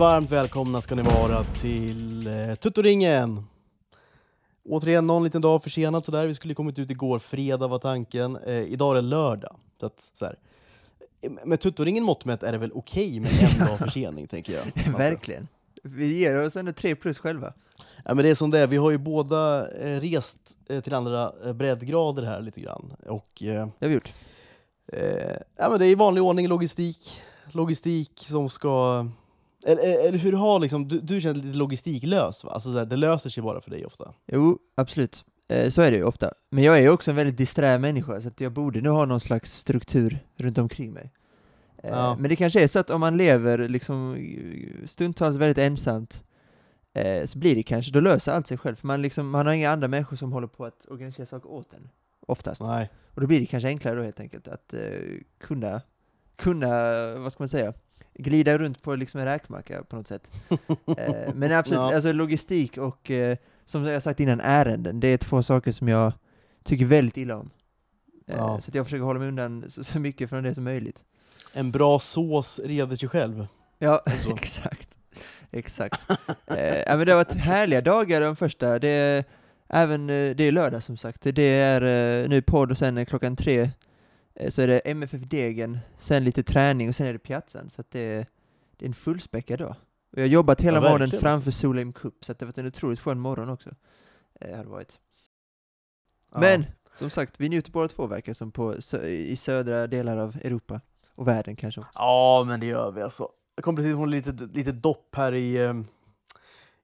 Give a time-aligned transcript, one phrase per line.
[0.00, 3.44] varmt välkomna ska ni vara till eh, Tuttoringen!
[4.68, 8.36] Återigen någon liten dag försenad sådär, vi skulle kommit ut igår, fredag var tanken.
[8.36, 9.56] Eh, idag är det lördag.
[9.80, 10.36] Så att, så här,
[11.20, 14.92] eh, med Tuttoringen mått mätt är det väl okej med en dag försening, tänker jag.
[14.98, 15.48] Verkligen.
[15.82, 17.52] Vi ger oss ändå tre plus själva.
[18.04, 20.94] Ja, men det är som det är, vi har ju båda eh, rest eh, till
[20.94, 22.92] andra eh, breddgrader här lite grann.
[23.06, 24.12] Och, eh, Det har vi gjort.
[24.92, 27.20] eh, ja, men det är i vanlig ordning logistik,
[27.52, 29.06] logistik som ska...
[29.66, 32.50] Eller, eller hur har liksom, du, du känner lite logistiklös va?
[32.50, 34.14] Alltså så här, det löser sig bara för dig ofta.
[34.26, 35.24] Jo, absolut.
[35.48, 36.32] Eh, så är det ju ofta.
[36.50, 39.04] Men jag är ju också en väldigt disträ människa, så att jag borde nu ha
[39.04, 41.12] någon slags struktur runt omkring mig.
[41.82, 42.16] Eh, Ja.
[42.18, 46.24] Men det kanske är så att om man lever liksom eh, stundtals väldigt ensamt,
[46.94, 48.74] eh, så blir det kanske, då löser allt sig själv.
[48.76, 51.72] För man, liksom, man har inga andra människor som håller på att organisera saker åt
[51.72, 51.88] en.
[52.26, 52.60] Oftast.
[52.60, 52.90] Nej.
[53.14, 54.80] Och då blir det kanske enklare då helt enkelt att eh,
[55.40, 55.80] kunna,
[56.36, 56.68] kunna,
[57.18, 57.72] vad ska man säga,
[58.20, 60.30] glida runt på liksom en räkmacka på något sätt.
[60.98, 61.94] eh, men absolut, Ja.
[61.94, 66.12] alltså logistik och eh, som jag sagt innan, ärenden, det är två saker som jag
[66.64, 67.50] tycker väldigt illa om.
[68.26, 68.60] Eh, Ja.
[68.60, 71.04] Så jag försöker hålla mig undan så, så mycket från det som möjligt.
[71.52, 73.46] En bra sås reder sig själv.
[73.78, 74.02] Ja,
[74.36, 74.88] exakt.
[75.50, 76.10] Exakt.
[76.46, 78.78] eh, ja, men det har varit härliga dagar de första.
[78.78, 79.24] Det är,
[79.68, 81.22] även, eh, det är lördag som sagt.
[81.22, 83.70] Det är nu podd och sen klockan tre
[84.48, 87.70] så är det MFF Degen, sen lite träning och sen är det Piazzan.
[87.70, 88.26] Så att det, är,
[88.76, 89.76] det är en fullspäckad dag.
[90.12, 92.58] Och jag har jobbat hela Ja, morgonen framför Solheim Cup, så att det har varit
[92.58, 93.70] en otroligt skön morgon också.
[94.40, 94.98] Eh, har det varit.
[96.32, 96.40] Ja.
[96.40, 96.64] Men,
[96.94, 100.80] som sagt, vi njuter båda två verkar som på, i södra delar av Europa.
[101.14, 101.90] Och världen kanske också.
[101.94, 103.28] Ja, men det gör vi alltså.
[103.54, 105.74] Jag kom precis från lite, lite dopp här i, eh,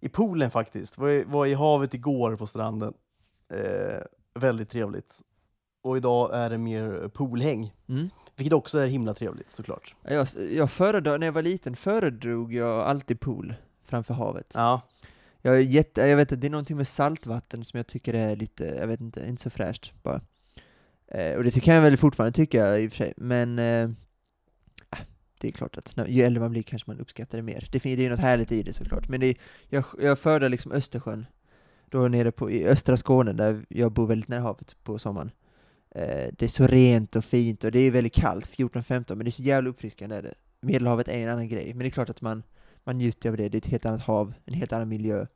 [0.00, 0.98] i poolen faktiskt.
[0.98, 2.94] Var i, var i havet igår på stranden.
[3.48, 4.02] Eh,
[4.34, 5.22] väldigt trevligt.
[5.87, 7.73] Och idag är det mer poolhäng.
[7.89, 8.11] Mm.
[8.37, 9.95] Vilket också är himla trevligt såklart.
[10.03, 13.55] Ja, Jag, jag föredrar, när jag var liten föredrog jag alltid pool
[13.85, 14.52] framför havet.
[14.55, 14.80] Ja,
[15.42, 18.36] Jag är jätte, jag vet att det är någonting med saltvatten som jag tycker är
[18.36, 20.20] lite, jag vet inte, inte så fräscht bara.
[21.08, 23.91] Eh, och det kan jag väl fortfarande tycka i och för sig, men eh,
[24.91, 24.97] ah,
[25.41, 27.68] det är klart att ju äldre man blir kanske man uppskattar det mer.
[27.73, 29.36] Det, fin- det är något härligt i det såklart, men det, är-
[29.68, 31.27] jag, jag föredrar liksom Östersjön,
[31.91, 35.30] då nere på, i östra Skåne där jag bor väldigt nära havet på sommaren.
[35.96, 39.29] Eh, det är så rent och fint och det är väldigt kallt, 14-15, men det
[39.29, 40.34] är så jävla uppfriskande är det.
[40.61, 42.42] Medelhavet är en annan grej, men det är klart att man,
[42.84, 45.27] man njuter av det, det är ett helt annat hav, en helt annan miljö.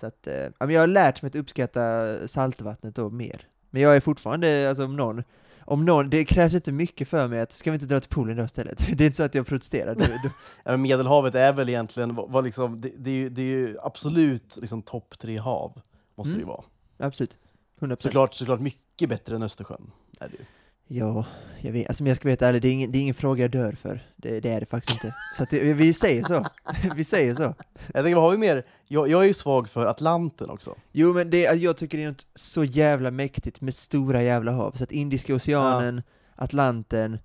[0.00, 3.46] Så att, eh, jag har lärt mig att uppskatta saltvattnet då mer.
[3.70, 5.22] Men jag är fortfarande, alltså om någon,
[5.60, 8.36] om någon, det krävs inte mycket för mig att, ska vi inte dra till poolen
[8.36, 8.78] då istället?
[8.96, 9.94] Det är inte så att jag protesterar.
[9.98, 10.30] Du, du,
[10.64, 14.56] Ja, Medelhavet är väl egentligen, vad liksom, det, det, är ju, det är ju absolut
[14.60, 15.80] liksom topp tre hav.
[16.14, 16.48] Måste det ju Mm.
[16.48, 16.64] vara.
[16.98, 17.36] absolut.
[17.80, 17.96] 100%.
[18.02, 19.90] Såklart, såklart mycket bättre än Östersjön.
[20.20, 20.44] Är det ju.
[20.90, 21.26] Ja,
[21.60, 23.44] jag vet, alltså om jag ska vara ärlig, det är ingen, det är ingen fråga
[23.44, 24.06] jag dör för.
[24.16, 25.16] Det, det är det faktiskt inte.
[25.36, 26.44] Så det, vi säger så.
[26.96, 27.54] vi säger så.
[27.94, 28.66] Jag tänker, vad har vi mer?
[28.88, 30.74] Jag, jag är ju svag för Atlanten också.
[30.92, 34.52] Jo men det, alltså, jag tycker det är något så jävla mäktigt med stora jävla
[34.52, 36.02] hav, så att Indiska oceanen,
[36.34, 37.18] Atlanten,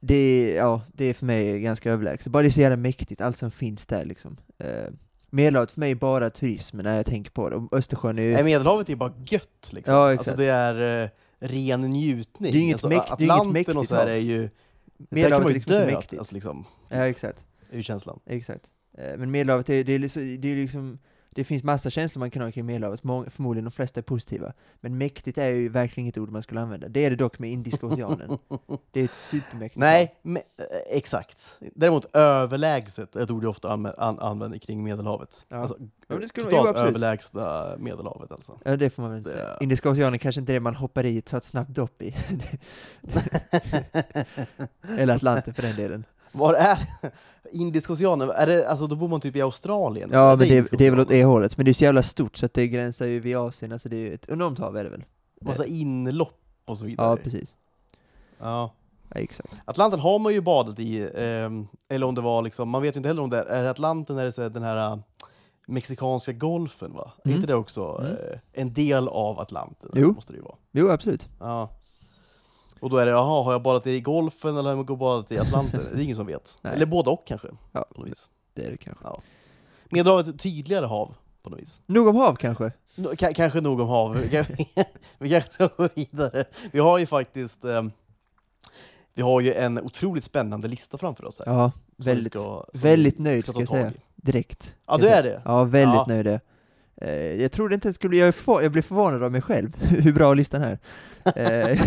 [0.00, 2.32] det ja, det är för mig ganska överlägset.
[2.32, 4.36] Bara det är så jävla mäktigt, allt som finns där liksom.
[4.58, 4.92] Eh,
[5.30, 8.32] Medelhavet för mig är bara turism när jag tänker på det, Östersjön är ju...
[8.32, 9.94] Nej, Medelhavet är ju bara gött liksom.
[9.94, 10.28] Ja, exakt.
[10.28, 11.08] Alltså det är eh,
[11.38, 12.52] ren njutning.
[12.52, 14.38] Det är inget alltså, mäkt- det är inget Atlanten och mäktigt så här är ju...
[14.42, 16.18] Där kan Medelhavet man är ju liksom dö, mäktigt.
[16.18, 17.44] alltså, liksom, Ja, exakt.
[17.70, 18.20] är ju känslan.
[18.26, 18.64] Exakt.
[18.98, 20.98] Eh, Men Medelhavet, det, det, är liksom, det är liksom,
[21.30, 23.00] det finns massa känslor man kan ha kring Medelhavet,
[23.32, 24.52] förmodligen de flesta är positiva.
[24.80, 26.88] Men mäktigt är ju verkligen inget ord man skulle använda.
[26.88, 28.38] Det är det dock med Indiska oceanen.
[28.92, 30.64] Det är ett supermäktigt Nej, men, eh,
[30.96, 31.60] exakt.
[31.74, 35.46] Däremot överlägset är ett ord jag ofta anvä- an, använder kring Medelhavet.
[35.48, 35.56] Ja.
[35.56, 35.76] Alltså,
[36.08, 38.58] det skulle- totalt jo, överlägsna Medelhavet alltså.
[38.64, 39.56] Ja, det får man väl Det- säga.
[39.60, 42.14] Indiska oceanen kanske inte är det man hoppar i och tar ett snabbt dopp i.
[44.98, 46.04] Eller Atlanten för den delen.
[46.32, 46.78] Var är
[47.52, 48.30] Indiska oceanen?
[48.30, 50.10] Är det, alltså, då bor man typ i Australien?
[50.12, 51.56] Ja, Är men det, det är väl åt det hållet.
[51.56, 53.96] Men det är så jävla stort så att det gränsar ju vid Asien, alltså det
[53.96, 55.04] är ju ett enormt hav är det väl?
[55.40, 57.06] Massa inlopp och så vidare.
[57.10, 57.54] Ja, precis.
[58.38, 58.70] Ja.
[59.14, 59.54] Ja, exakt.
[59.64, 62.98] Atlanten har man ju badat i, ehm, eller om det var liksom, man vet ju
[62.98, 64.98] inte heller om det är, är det Atlanten eller är det den här äh,
[65.66, 67.12] mexikanska golfen va?
[67.24, 67.36] Är Mm.
[67.36, 68.12] inte det också Mm.
[68.12, 69.90] eh, en del av Atlanten?
[69.94, 70.12] Jo.
[70.12, 70.54] Måste det ju vara.
[70.72, 71.28] Jo, absolut.
[71.40, 71.68] Ja.
[72.80, 75.38] Och då är det, jaha, har jag badat i golfen eller har jag badat i
[75.38, 75.80] Atlanten?
[75.94, 76.58] Det är ingen som vet.
[76.62, 76.72] Nej.
[76.72, 78.30] Eller både och kanske, Ja, på något vis.
[78.54, 79.04] det är det kanske.
[79.90, 81.80] Medelhavet är ett tydligare hav, på något vis.
[81.86, 82.72] Nog om hav kanske?
[82.94, 84.14] Nå- ka- kanske nog om hav.
[84.22, 84.56] Vi kanske-
[85.18, 86.44] kanske ska gå vidare.
[86.72, 87.92] Vi har ju faktiskt ehm,
[89.14, 91.52] vi har ju en otroligt spännande lista framför oss här.
[91.54, 93.92] Ja, väldigt, ska- väldigt nöjd ska jag säga.
[94.16, 94.74] Direkt.
[94.86, 95.42] Ja, du är det?
[95.44, 96.04] Ja, väldigt Ja.
[96.08, 96.40] nöjd.
[97.00, 97.08] Jag.
[97.08, 100.12] Eh, jag trodde inte det skulle, jag, för, jag blev förvånad av mig själv, hur
[100.12, 100.78] bra listan är.
[101.36, 101.80] Eh,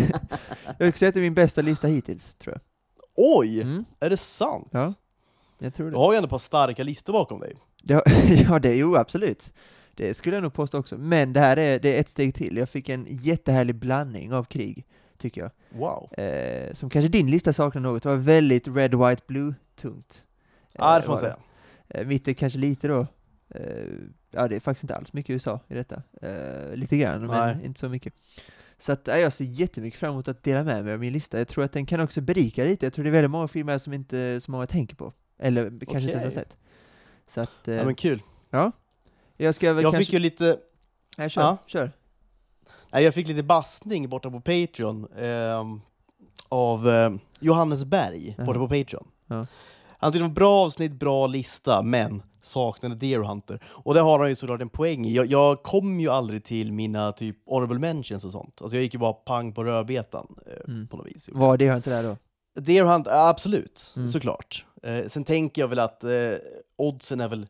[0.66, 2.60] jag skulle säga att det är min bästa lista hittills, tror jag.
[3.14, 3.60] Oj!
[3.62, 3.84] Mm.
[4.00, 4.68] Är det sant?
[4.70, 4.94] Ja.
[5.58, 5.98] Jag tror Du det.
[5.98, 7.56] har ju ändå ett par starka listor bakom dig.
[7.82, 8.02] det
[8.48, 9.52] ja, det, jo absolut.
[9.94, 10.98] Det skulle jag nog påstå också.
[10.98, 12.56] Men det här är, det är ett steg till.
[12.56, 14.86] Jag fick en jättehärlig blandning av krig,
[15.18, 15.50] tycker jag.
[15.80, 16.12] Wow.
[16.18, 18.02] Eh, som kanske din lista saknar något.
[18.02, 20.22] Det var väldigt red, white, blue-tungt.
[20.72, 21.36] Ja, det Eh, får man säga.
[21.88, 23.06] Eh, mitt är kanske lite då,
[24.30, 26.02] ja det är faktiskt inte alls mycket USA i detta.
[26.22, 27.66] Eh, lite grann, men Nej.
[27.66, 28.14] inte så mycket.
[28.78, 31.38] Så att, ja, jag ser jättemycket fram emot att dela med mig av min lista.
[31.38, 32.86] Jag tror att den kan också berika lite.
[32.86, 35.12] Jag tror det är väldigt många filmer som inte så många tänker på.
[35.38, 36.56] Eller kanske inte ens har sett.
[37.26, 38.22] Så att, eh, Ja, men kul.
[39.36, 40.04] jag ska väl Jag kanske...
[40.04, 40.58] fick ju lite,
[41.18, 41.56] Nej, kör, Ja.
[41.66, 41.92] kör.
[42.92, 45.80] nej, jag fick lite bastning borta på Patreon ehm,
[46.48, 47.10] av eh,
[47.40, 48.46] Johannes Berg Jaha.
[48.46, 49.08] borta på Patreon.
[49.26, 49.46] Ja.
[49.98, 53.60] Han tyckte det var bra avsnitt, bra lista, men saknade Deer Hunter.
[53.66, 55.14] Och det har han ju såklart en poäng i.
[55.14, 58.62] Jag, jag kom ju aldrig till mina typ honorable mentions och sånt.
[58.62, 60.86] Alltså jag gick ju bara pang på rödbetan eh, Mm.
[60.88, 61.28] på något vis.
[61.32, 62.16] Vad det har inte där då?
[62.60, 64.08] Deer Hunt, ja, absolut, Mm.
[64.08, 64.64] såklart.
[64.82, 66.10] Eh, sen tänker jag väl att eh,
[66.76, 67.46] oddsen är väl,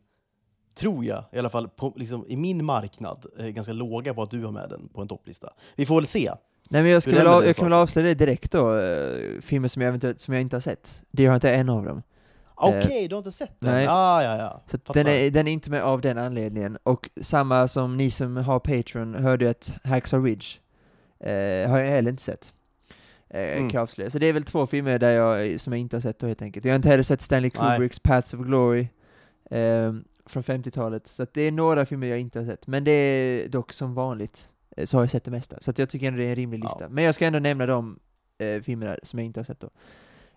[0.74, 4.30] tror jag, i alla fall på, liksom, i min marknad, eh, ganska låga på att
[4.30, 5.52] du har med den på en topplista.
[5.76, 6.30] Vi får väl se.
[6.70, 9.40] Nej men jag, ska är väl, av, jag kan väl avslöja det direkt då, eh,
[9.40, 11.02] filmer som jag, eventuellt, som jag inte har sett.
[11.10, 12.02] Det har inte en av dem.
[12.68, 13.68] Okej, du har inte sett den?
[13.68, 13.86] Eh, nej.
[13.88, 14.62] Ah, ja, ja.
[14.66, 16.78] Så den är, den är inte med av den anledningen.
[16.82, 20.46] Och samma som ni som har Patreon hörde att Hacksaw Ridge
[21.20, 22.52] eh, har jag heller inte sett.
[23.30, 23.86] Eh, Mm.
[24.10, 26.42] Så det är väl två filmer där jag, som jag inte har sett då helt
[26.42, 26.64] enkelt.
[26.64, 27.50] Jag har inte heller sett Stanley.
[27.50, 28.88] Kubricks Paths of Glory
[29.50, 29.92] eh,
[30.26, 31.06] från 50-talet.
[31.06, 32.66] Så det är några filmer jag inte har sett.
[32.66, 35.56] Men det är dock som vanligt eh, så har jag sett det mesta.
[35.60, 36.64] Så jag tycker ändå det är en rimlig Ja.
[36.68, 36.88] lista.
[36.88, 37.98] Men jag ska ändå nämna de
[38.38, 39.70] eh, filmerna som jag inte har sett då.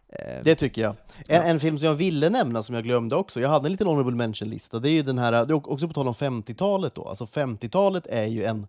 [0.09, 0.95] Eh, Det tycker jag.
[1.27, 3.87] En, en film som jag ville nämna, som jag glömde också, jag hade en liten
[3.87, 7.07] honorable mention-lista, det är ju den här, det är också på tal om 50-talet då,
[7.07, 8.67] alltså 50-talet är ju en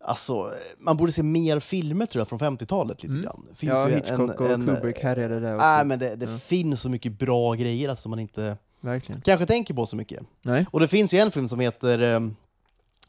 [0.00, 3.22] Alltså, man borde se mer filmer tror jag från 50-talet lite Mm.
[3.24, 3.46] grann.
[3.54, 5.66] Finns ja, Hitchcock och Kubrick härjade där också.
[5.66, 6.38] Nej, men det, det Ja.
[6.38, 9.20] finns så mycket bra grejer alltså, som man inte Verkligen.
[9.20, 10.22] kanske tänker på så mycket.
[10.42, 10.66] Nej.
[10.70, 11.98] Och det finns ju en film som heter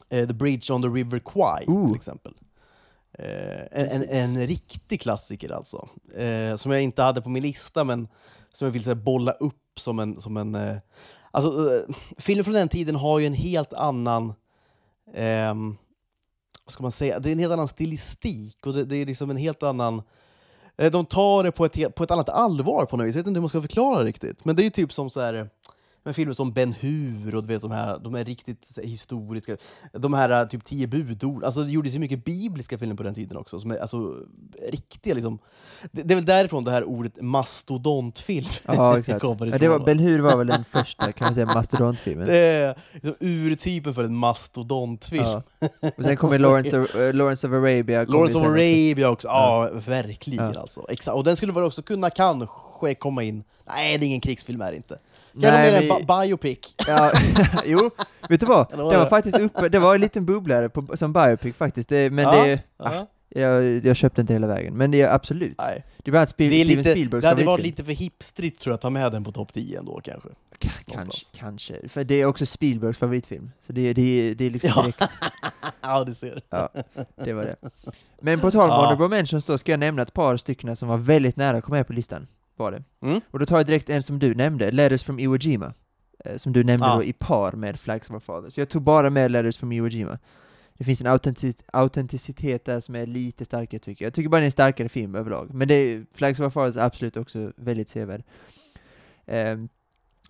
[0.08, 1.86] eh, The Bridge on the River Kwai, Ooh.
[1.86, 2.32] till exempel.
[3.22, 5.88] Eh, en, en, en riktig klassiker alltså.
[6.16, 8.08] Eh, som jag inte hade på min lista, men
[8.52, 10.20] som jag vill så här, bolla upp som en...
[10.20, 10.76] Som en eh,
[11.30, 14.32] alltså, eh, filmer från den tiden har ju en helt annan...
[15.14, 15.76] ehm,
[16.64, 17.18] vad ska man säga?
[17.18, 20.02] Det är en helt annan stilistik och det, det är liksom en helt annan...
[20.92, 23.14] De tar det på ett, på ett annat allvar på något vis.
[23.14, 24.44] Jag vet inte hur man ska förklara det riktigt.
[24.44, 25.50] Men det är ju typ som så här...
[26.02, 29.56] med filmer som Ben Hur och du vet, de här de är riktigt här, historiska.
[29.92, 31.44] De här eh, typ tio budord.
[31.44, 33.58] Alltså, det gjordes ju mycket bibliska filmer på den tiden också.
[33.58, 34.16] Som är, alltså,
[34.68, 35.38] riktiga liksom.
[35.92, 39.20] Det, det är väl därifrån det här ordet mastodontfilm Ja, exakt.
[39.20, 39.84] kommer Ja, det var, ifrån, va?
[39.86, 42.26] Ben Hur var väl den första, kan man säga, mastodontfilmen.
[42.26, 45.24] Det är liksom urtypen för en mastodontfilm.
[45.24, 45.42] Ja.
[45.80, 48.04] Och sen kommer Lawrence of, eh, Lawrence of Arabia.
[48.04, 48.46] Lawrence of.
[48.46, 49.28] Arabia också.
[49.28, 50.60] Ja, verkligen Ja.
[50.60, 50.86] alltså.
[50.88, 51.14] Exakt.
[51.14, 53.44] Och den skulle väl också kunna kanske komma in...
[53.66, 54.98] Nej, det är ingen krigsfilm är det inte.
[55.32, 56.58] Kanske mer en men- ba- biopic.
[56.88, 57.10] Ja,
[57.64, 57.90] jo,
[58.28, 58.70] vet du vad?
[58.70, 62.24] Det var faktiskt uppe, det var en liten bubblare på, som biopic faktiskt, det, men
[62.24, 63.06] Ja, det, ah, Ja.
[63.40, 64.74] jag, jag köpte inte hela vägen.
[64.74, 65.54] Men det är absolut.
[65.58, 65.84] Nej.
[65.96, 67.92] Det är bland annat Spiel, Det, är Steven lite, Spielbergs det hade varit lite för
[67.92, 70.28] hipstrigt tror jag att ta med den på topp 10 ändå kanske.
[70.58, 71.88] Ka- Kanske, kanske.
[71.88, 73.50] För det är också Spielbergs favoritfilm.
[73.60, 74.82] Så det, det, det är liksom Ja.
[74.82, 75.00] direkt,
[75.80, 76.42] Ja, du ser.
[76.50, 76.68] ja,
[77.24, 77.56] det var det.
[78.20, 78.76] Men på tal om Ja.
[78.76, 81.76] honorable mentions då, ska jag nämna ett par stycken som var väldigt nära att komma
[81.76, 82.26] med på listan.
[82.60, 82.82] Var det.
[83.02, 83.20] Mm.
[83.30, 85.72] Och då tar jag direkt en som du nämnde, Letters from Iwo Jima.
[86.24, 86.94] eh, Som du nämnde Ja.
[86.96, 88.50] då i par med Flags of Our Father.
[88.50, 90.18] Så jag tog bara med Letters from Iwo Jima.
[90.78, 94.06] Det finns en autentic- autenticitet där som är lite starkare tycker jag.
[94.06, 95.54] Jag tycker bara det är en starkare film överlag.
[95.54, 98.22] Men det är, Flags of Our Fathers är absolut också väldigt sevärd.
[99.26, 99.68] Ehm,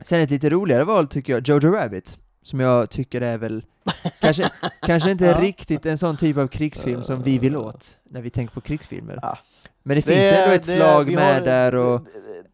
[0.00, 2.16] sen ett lite roligare val tycker jag, Jojo Rabbit.
[2.42, 3.64] Som jag tycker är väl,
[4.20, 4.50] kanske,
[4.82, 5.40] kanske inte Ja.
[5.40, 9.18] riktigt en sån typ av krigsfilm som vi vill åt, när vi tänker på krigsfilmer.
[9.22, 9.38] Ja.
[9.82, 12.00] Men det finns ändå ett slag vi med har- där och...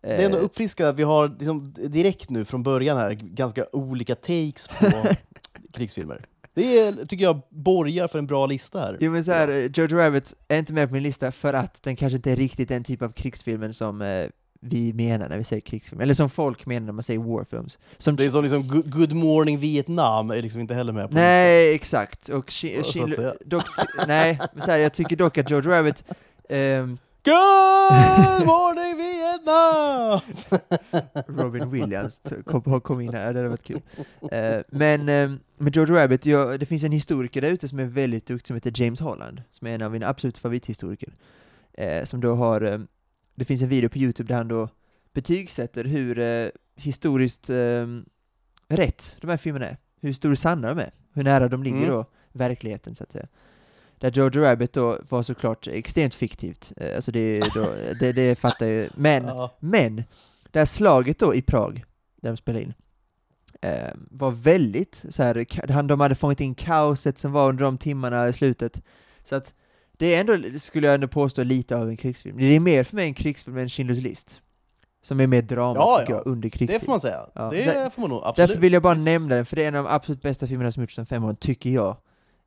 [0.03, 3.11] Det, det är ändå eh, uppfriskande att vi har liksom, direkt nu från början här
[3.13, 4.87] ganska olika takes på
[5.73, 6.25] krigsfilmer.
[6.55, 8.97] Det är, tycker jag borgar för en bra lista här.
[9.01, 11.83] Jo men så här, eh, Jojo Rabbit är inte med på min lista för att
[11.83, 14.27] den kanske inte är riktigt den typ av krigsfilmen som eh,
[14.61, 17.79] vi menar när vi säger krigsfilm, eller som folk menar när man säger warfilms.
[17.99, 21.15] Som Det är som liksom Good- Good Morning Vietnam är liksom inte heller med på
[21.15, 22.29] Nej, exakt.
[22.29, 23.65] Och Schindler- dock,
[24.07, 26.05] nej, men så här, jag tycker dock att Jojo Rabbit
[26.49, 26.99] listan.
[27.27, 30.21] Good Morning Vietnam!
[31.45, 33.81] Robin Williams kom, kom in här, det hade varit kul.
[34.33, 37.85] Eh, men ehm, med Jojo Rabbit, ja, det finns en historiker där ute som är
[37.85, 41.13] väldigt duktig som heter James Holland, som är en av mina absoluta favorithistoriker.
[41.73, 42.87] Eh, som då har, ehm,
[43.35, 44.69] det finns en video på Youtube där han då
[45.13, 48.05] betygsätter hur eh, historiskt ehm,
[48.69, 49.77] rätt de här filmerna är.
[50.01, 50.91] Hur historiskt sanna de är.
[51.13, 51.91] Hur nära de ligger Mm.
[51.91, 53.27] då verkligheten, så att säga.
[53.99, 57.67] Där Jojo Rabbit då var såklart extremt fiktivt, eh, alltså det, då,
[58.01, 58.89] det, det fattar jag ju.
[58.95, 59.57] Men Ja.
[59.61, 60.05] men,
[60.51, 61.85] det här slaget då i Prag,
[62.21, 62.75] där de spelade in,
[63.63, 68.29] eh, var väldigt så här, de hade fångat in kaoset som var under de timmarna
[68.29, 68.83] i slutet.
[69.25, 69.55] Så att
[69.99, 72.37] det är ändå, skulle jag ändå påstå, lite av en krigsfilm.
[72.37, 74.41] Det är mer för mig en krigsfilm än Schindler's list.
[75.03, 76.19] Som är mer drama, Ja, tycker ja.
[76.19, 76.81] jag, under Det krigstid.
[76.83, 77.27] får man säga.
[77.35, 77.51] Ja.
[77.51, 78.49] Det Där- får man nog absolut.
[78.49, 79.05] Därför vill jag bara Visst.
[79.05, 81.25] nämna den, för det är en av de absolut bästa filmerna som gjorts sedan fem
[81.25, 81.97] år, tycker jag.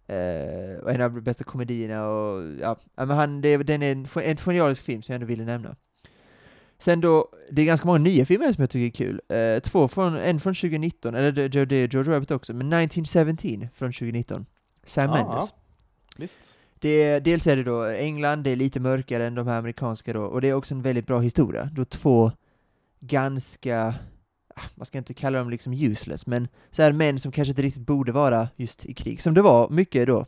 [0.10, 4.08] Eh, och en av de bästa komedierna och, ja, men han, det, den är en,
[4.24, 5.76] en genialisk film som jag ändå ville nämna.
[6.78, 9.22] Sen då, det är ganska många nya filmer som jag tycker är kul.
[9.30, 13.68] Eh, två från, en från 2019, eller det, det är George Rabbit också, men 1917
[13.74, 14.46] från 2019.
[14.84, 15.54] Sam Ja, Mendes.
[16.18, 16.56] Visst.
[16.80, 20.24] Det dels är det då England, det är lite mörkare än de här amerikanska då,
[20.24, 21.70] och det är också en väldigt bra historia.
[21.74, 22.32] Då två
[23.00, 23.94] ganska, ah,
[24.76, 27.86] man ska inte kalla dem liksom useless, men så här män som kanske inte riktigt
[27.86, 30.26] borde vara just i krig, som det var mycket då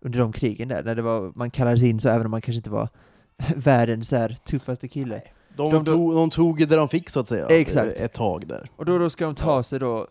[0.00, 2.56] under de krigen där, när det var, man kallades in så även om man kanske
[2.58, 2.88] inte var
[3.56, 5.22] världens så här tuffaste kille.
[5.56, 8.00] De, De- tog, de tog det de fick så att säga, Exakt.
[8.00, 8.70] ett tag där.
[8.76, 10.08] Och då, då ska de ta sig då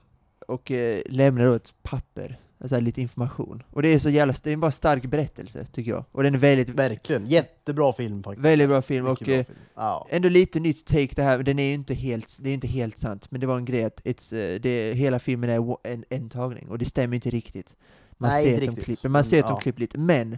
[0.47, 3.63] och eh, lämna då ett papper, alltså lite information.
[3.71, 6.05] Och det är så jävla, det är en bara stark berättelse, tycker jag.
[6.11, 8.45] Och den är väldigt, Verkligen, jättebra film faktiskt.
[8.45, 9.57] väldigt bra film, Mycket och bra eh, film.
[9.75, 10.07] Ja.
[10.09, 12.97] ändå lite nytt take det här, den är ju inte helt, det är inte helt
[12.97, 16.29] sant, men det var en grej att it's, eh, det, hela filmen är en, en
[16.29, 17.75] tagning, och det stämmer inte riktigt.
[18.17, 18.85] Man Nej, ser att de riktigt.
[18.85, 19.59] klipper, man ser att de ja.
[19.59, 20.37] klipper lite, men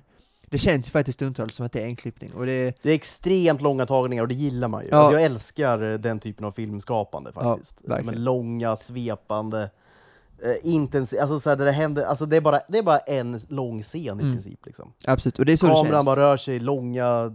[0.50, 2.94] det känns ju faktiskt stundtals som att det är en klippning, och det, Det är
[2.96, 4.90] extremt långa tagningar och det gillar man ju.
[4.90, 4.98] Ja.
[4.98, 7.82] Alltså jag älskar eh, den typen av filmskapande Ja, faktiskt.
[7.84, 8.06] verkligen.
[8.06, 9.70] Med långa, svepande,
[10.46, 12.98] eh, intensiva, alltså så här, där det händer, alltså det är, bara, det är bara
[12.98, 14.34] en lång scen i Mm.
[14.34, 14.66] princip.
[14.66, 14.94] Liksom.
[15.08, 16.06] absolut, och det är så det Kameran känns.
[16.06, 17.34] bara rör sig långa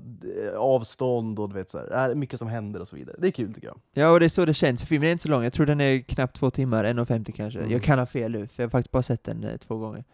[0.53, 3.17] eh, avstånd och du vet så här, det är mycket som händer och så vidare.
[3.19, 3.81] Det är kul tycker jag.
[3.93, 4.83] Ja, och det är så det känns.
[4.83, 7.59] Filmen är inte så lång, jag tror den är knappt två timmar, 1.50 kanske.
[7.59, 7.71] Mm.
[7.73, 10.05] Jag kan ha fel nu, för jag har faktiskt bara sett den eh, två gånger.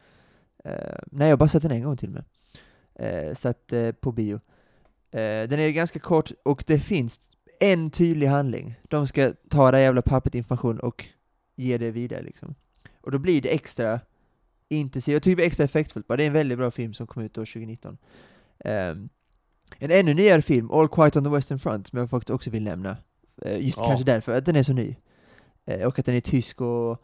[0.64, 0.72] Eh,
[1.06, 2.24] nej, jag har bara sett den en gång till och med.
[3.28, 4.40] Uh, så att, på bio.
[5.10, 7.20] Den är ganska kort, och det finns
[7.60, 8.74] en tydlig handling.
[8.88, 11.04] De ska ta det jävla pappret information och
[11.56, 12.54] ge det vidare liksom.
[13.06, 14.00] Och då blir det extra
[14.68, 16.16] intensivt, jag tycker det blir extra effektfullt bara.
[16.16, 17.98] Det är en väldigt bra film som kom ut år 2019.
[18.64, 19.08] Ehm,
[19.78, 22.62] en ännu nyare film, All Quiet on the Western Front, som jag faktiskt också vill
[22.62, 22.96] nämna.
[23.42, 23.86] Eh, Just Ja.
[23.86, 24.96] kanske därför att den är så ny.
[25.66, 27.02] Eh, Och att den är tysk och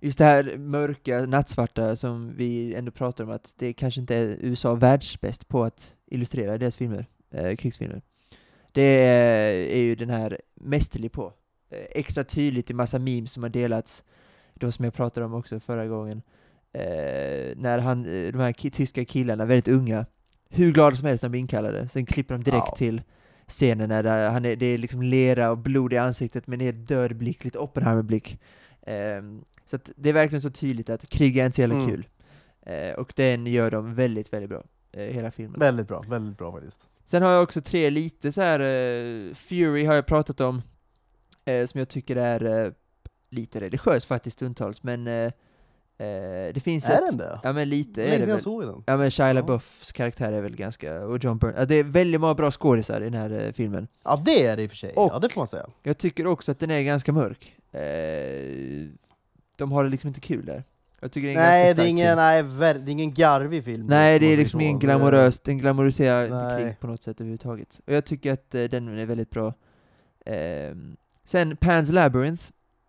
[0.00, 4.36] just det här mörka, nattsvarta som vi ändå pratar om att det kanske inte är
[4.40, 8.02] USA världsbäst på att illustrera deras filmer, eh, krigsfilmer.
[8.72, 11.32] Det är, är ju den här mästerlig på.
[11.70, 14.02] Eh, Extra tydligt i massa memes som har delats,
[14.60, 16.22] de som jag pratade om också förra gången.
[16.72, 20.06] Eh, när han, eh, de här ki- tyska killarna, väldigt unga,
[20.48, 21.88] hur glada som helst när de blir inkallade.
[21.88, 22.76] Sen klipper de direkt Ja.
[22.76, 23.02] till
[23.46, 26.84] scenen när det, han är, det är liksom lera och blod i ansiktet med en
[26.84, 28.38] död blick, lite Oppenheimer-blick.
[28.82, 31.88] Ehm, så det är verkligen så tydligt att krig är inte så jävla Mm.
[31.88, 32.06] kul.
[32.66, 34.62] Eh, och den gör de väldigt, väldigt bra.
[34.92, 35.60] Eh, hela filmen.
[35.60, 36.90] Väldigt bra, väldigt bra faktiskt.
[37.04, 40.62] Sen har jag också tre lite så här eh, Fury har jag pratat om,
[41.44, 42.72] eh, som jag tycker är eh,
[43.30, 45.32] lite religiös faktiskt stundtals, men eh, eh,
[46.54, 47.00] det finns Är ett...
[47.08, 47.40] den det?
[47.42, 48.42] Ja men lite är Länge det sedan jag väl.
[48.42, 48.82] såg den.
[48.86, 49.32] Ja men Shia Ja.
[49.32, 53.00] LaBeoufs karaktär är väl ganska, och John Byrne, ja, det är väldigt många bra skådisar
[53.00, 53.88] i den här eh, filmen.
[54.04, 55.66] Ja det är det i och för sig, Och- ja det får man säga.
[55.82, 57.56] Jag tycker också att den är ganska mörk.
[57.72, 58.88] Eh,
[59.56, 60.64] de har det liksom inte kul där.
[61.02, 62.16] Jag tycker det är en Nej ganska det är, ingen, film.
[62.16, 63.86] nej, ver- det är ingen garvig film.
[63.86, 67.80] Nej, det är liksom ingen glamorös, den glamoriserar inte krig på något sätt överhuvudtaget.
[67.86, 69.54] Och jag tycker att eh, den är väldigt bra.
[70.26, 72.42] Ehm, sen Pan's Labyrinth,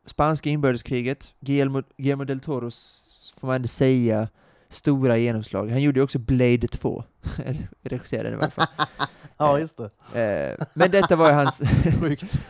[0.06, 3.08] spanska inbördeskriget, Guillermo, Guillermo del Toros,
[3.40, 4.30] får man ändå säga,
[4.70, 5.70] stora genomslag.
[5.70, 7.04] Han gjorde ju också Blade 2,
[7.46, 8.68] eller regisserade den i varje fall.
[9.38, 9.90] Ja just det,
[10.22, 11.62] Eh, men detta var ju hans,
[12.02, 12.40] sjukt.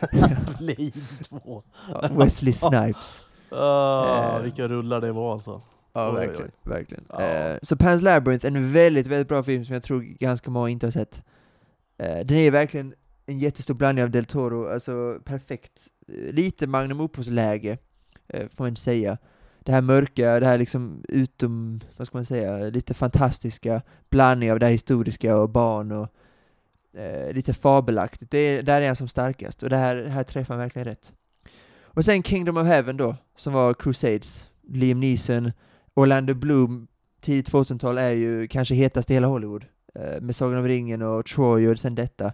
[0.58, 0.92] Blade
[1.28, 1.62] 2.
[1.88, 3.20] ja, Wesley Snipes.
[3.52, 4.38] Eh.
[4.42, 5.62] vilka rullar det var alltså.
[5.92, 6.50] Ja, Oj, oj, verkligen.
[6.62, 7.04] verkligen.
[7.08, 7.20] Ja.
[7.20, 10.86] Eh, så Pan's Labyrinth, en väldigt, väldigt bra film som jag tror ganska många inte
[10.86, 11.22] har sett.
[11.98, 12.94] Eh, den är verkligen
[13.26, 15.72] en jättestor blandning av Del Toro, alltså perfekt.
[16.32, 17.78] Lite Magnum Opus-läge,
[18.28, 19.18] eh, får man inte säga.
[19.60, 24.58] Det här mörka, det här liksom utom, vad ska man säga, lite fantastiska blandning av
[24.58, 26.08] det här historiska och barn och
[27.00, 28.30] eh, lite fabelaktigt.
[28.30, 31.12] Det är, där är han som starkast, och det här, här träffar han verkligen rätt.
[31.94, 35.52] Och sen Kingdom of Heaven då, som var Crusades, Liam Neeson,
[35.94, 36.86] Orlando Bloom,
[37.20, 39.64] tidigt 2000-tal är ju kanske hetast i hela Hollywood.
[39.94, 42.32] Eh, med Sagan om ringen och Troy och sen detta.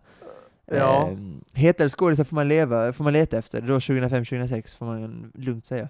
[0.70, 1.10] Ja.
[1.10, 1.18] Eh,
[1.52, 5.88] hetare skådisar får man leva, får man leta efter, då 2005-2006 får man lugnt säga.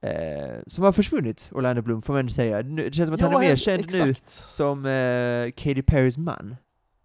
[0.00, 2.62] Eh, som har försvunnit, Orlando Bloom, får man ändå säga.
[2.62, 4.30] Nu, det känns som att han är mer känd nu exakt.
[4.30, 6.56] som eh, Katy Perrys man.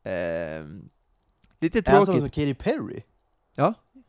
[0.03, 0.11] Eh,
[1.59, 2.33] lite Är han som tråkigt.
[2.33, 3.01] Katy Perry?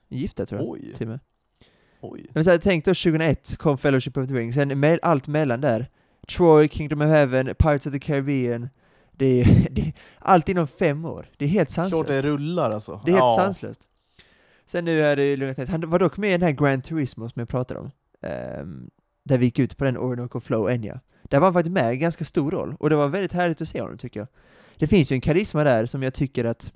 [0.09, 1.21] Gifta tror jag, Oj, till och med.
[2.01, 2.27] oj.
[2.31, 5.61] Men så här, tänk då 2001 kom Fellowship of the Ring, sen med allt mellan
[5.61, 5.89] där.
[6.37, 8.69] Troy, Kingdom of Heaven, Pirates of the Caribbean.
[9.13, 11.31] Det är, det är allt inom fem år.
[11.37, 12.09] Det är helt Klart sanslöst.
[12.09, 13.01] det rullar alltså.
[13.05, 13.37] Det är helt ja.
[13.39, 13.89] sanslöst.
[14.67, 17.41] Sen nu är det lugnt Han var dock med i den här Grand Turismo som
[17.41, 17.91] jag pratade om.
[18.61, 18.91] Um,
[19.25, 21.01] där vi gick ut på den Orinoco Flow Enya.
[21.23, 23.69] Där var han faktiskt med i ganska stor roll, och det var väldigt härligt att
[23.69, 24.29] se honom tycker jag.
[24.77, 26.73] Det finns ju en karisma där som jag tycker att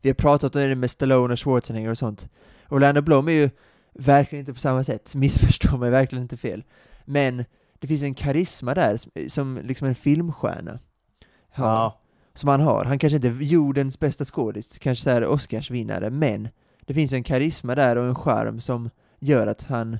[0.00, 2.28] vi har pratat om det med Stallone och Schwarzenegger och sånt.
[2.68, 3.50] Orlando Bloom är ju
[3.92, 6.64] verkligen inte på samma sätt, missförstå mig verkligen inte fel.
[7.04, 7.44] Men
[7.78, 10.78] det finns en karisma där, som, som liksom en filmstjärna.
[11.56, 11.98] Ja.
[12.34, 12.84] Som han har.
[12.84, 16.48] Han kanske inte är jordens bästa skådis, kanske så här Oscarsvinnare, men
[16.80, 19.98] det finns en karisma där och en charm som gör att han,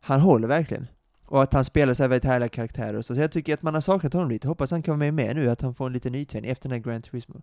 [0.00, 0.86] han håller verkligen.
[1.24, 3.14] Och att han spelar så här väldigt härliga karaktärer och så.
[3.14, 4.48] Så jag tycker att man har saknat honom lite.
[4.48, 6.78] Hoppas han kan vara med med nu, att han får en liten nytändning efter den
[6.78, 7.42] här Grand Turismo.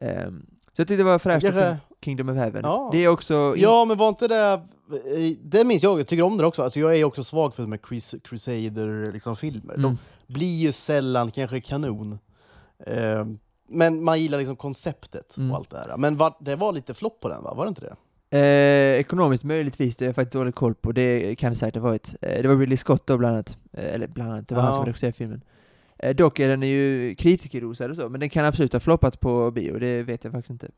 [0.00, 2.60] Ehm, så jag tyckte det var fräscht Kanske- Kingdom of Heaven.
[2.64, 2.88] Ja.
[2.92, 3.54] Det är också...
[3.56, 4.52] in- Ja, men var inte det...
[4.52, 6.62] eh, Det minns jag, jag tycker om det också.
[6.62, 9.52] Alltså, jag är också svag för de här Crus- Crusader-filmer.
[9.74, 9.84] Liksom.
[9.84, 9.96] Mm.
[10.26, 12.18] De blir ju sällan kanske kanon.
[12.86, 13.26] Eh,
[13.68, 15.50] men man gillar liksom konceptet Mm.
[15.50, 15.96] och allt det här.
[15.96, 17.54] Men var, det var lite flopp på den, va?
[17.54, 17.96] Var det inte det?
[18.38, 21.88] Eh, ekonomiskt möjligtvis, det är jag faktiskt dålig koll på, det kan det säkert ha
[21.88, 22.14] varit.
[22.22, 24.70] Eh, det var Ridley Scott då bland annat, eh, eller bland annat, det var han
[24.70, 24.76] Ja.
[24.76, 25.42] som regisserade filmen.
[26.14, 29.78] Dock är den ju kritikerrosad och så, men den kan absolut ha floppat på bio,
[29.78, 30.70] det vet jag faktiskt inte.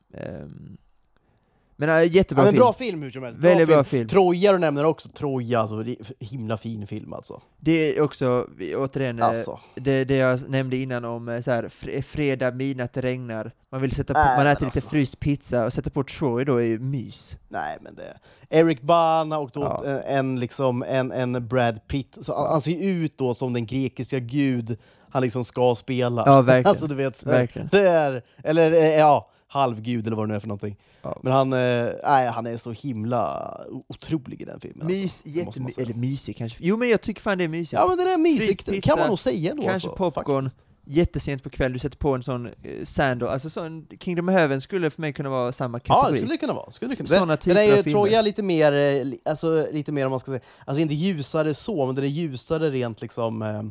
[1.77, 2.61] Men äh, jättebra Ja, men film.
[2.63, 3.41] bra film hur som helst.
[3.41, 4.09] Väldigt bra film.
[4.09, 5.09] Troja du nämner också.
[5.09, 5.85] Troja, alltså
[6.21, 7.41] himla fin film alltså.
[7.61, 9.61] Det är också, återigen, eh, alltså.
[9.75, 13.81] det, det jag nämnde innan om eh, så här, fr- fredag, midnatt, det regnar, man
[13.81, 14.91] vill sätta på, Nej, man äter lite alltså.
[14.91, 17.37] fryst pizza och sätta på Troy då är ju mys.
[17.49, 18.17] Nej men det...
[18.51, 19.85] Eric Bana och då Ja.
[19.87, 22.19] eh, en, liksom, en, en Brad Pitt.
[22.21, 24.77] Så han, han ser ju ut då som den grekiska gud
[25.11, 26.23] han liksom ska spela.
[26.27, 26.67] Ja, verkligen.
[26.71, 27.69] alltså du vet, Verkligen.
[27.73, 28.23] det är...
[28.45, 30.77] Eller ja, halvgud eller vad det nu är för någonting.
[31.03, 31.21] Ja.
[31.23, 33.57] Men han, eh, han är så himla
[33.89, 34.87] otrolig i den filmen.
[34.87, 35.85] Mys, alltså, det måste man jättemy- säga.
[35.85, 36.59] eller mysig kanske.
[36.61, 37.73] Jo men jag tycker fan det är mysigt.
[37.73, 39.63] Ja men det är mysigt, det kan man nog säga ändå.
[39.63, 40.45] kanske alltså, popcorn.
[40.45, 40.67] faktiskt.
[40.85, 45.01] Jättesent på kväll, du sätter på en sån eh, alltså sån Kingdom Heaven skulle för
[45.01, 46.11] mig kunna vara samma Ja, kategori.
[46.13, 46.73] det skulle det kunna vara.
[46.73, 47.07] Skulle det kunna.
[47.07, 48.01] Såna Den, typer den är ju, filmer.
[48.01, 51.87] Troja lite mer, eh, alltså lite mer om man ska säga, alltså inte ljusare så,
[51.87, 53.63] men den är ljusare rent liksom eh,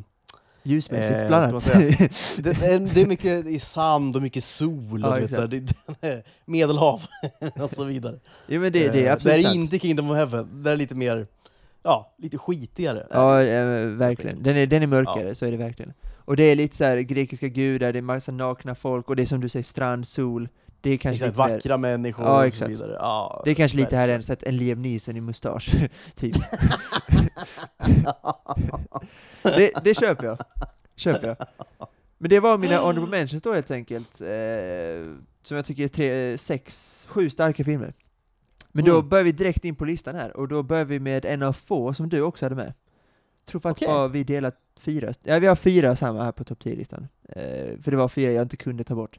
[0.62, 1.64] Ljusmässigt Eh, bland annat.
[2.38, 6.22] det, är, det är mycket i sand och mycket sol, Ja, och vet, så här,
[6.44, 7.02] Medelhav
[7.54, 8.18] och så vidare.
[8.46, 10.76] jo men det, det är Eh, absolut det är inte Kingdom of Heaven, det är
[10.76, 11.26] lite mer,
[11.82, 13.06] ja, lite skitigare.
[13.10, 14.42] Ja, eh, verkligen.
[14.42, 15.92] Den är, den är mörkare, så är det verkligen.
[16.24, 19.22] Och det är lite så här grekiska gudar, det är massa nakna folk, och det
[19.22, 20.48] är som du säger, strand, sol.
[20.82, 22.92] Det är kanske Exakt, lite vackra människor Ja, och så vidare.
[23.00, 25.74] Ja, det är kanske lite här än så att en Liam Neeson i mustasch,
[26.14, 26.36] typ.
[29.42, 30.38] det, det köper jag.
[30.96, 31.36] Köper jag.
[32.18, 34.28] Men det var mina honorable mentions då helt enkelt, eh,
[35.42, 37.94] som jag tycker är tre, sex, sju starka filmer.
[38.72, 39.08] Men då Mm.
[39.08, 41.94] börjar vi direkt in på listan här, och då börjar vi med en av få
[41.94, 42.74] som du också hade med.
[43.44, 47.08] tror faktiskt bara vi delat fyra, ja vi har fyra samma här på topp 10-listan.
[47.28, 49.18] Eh, för det var fyra jag inte kunde ta bort.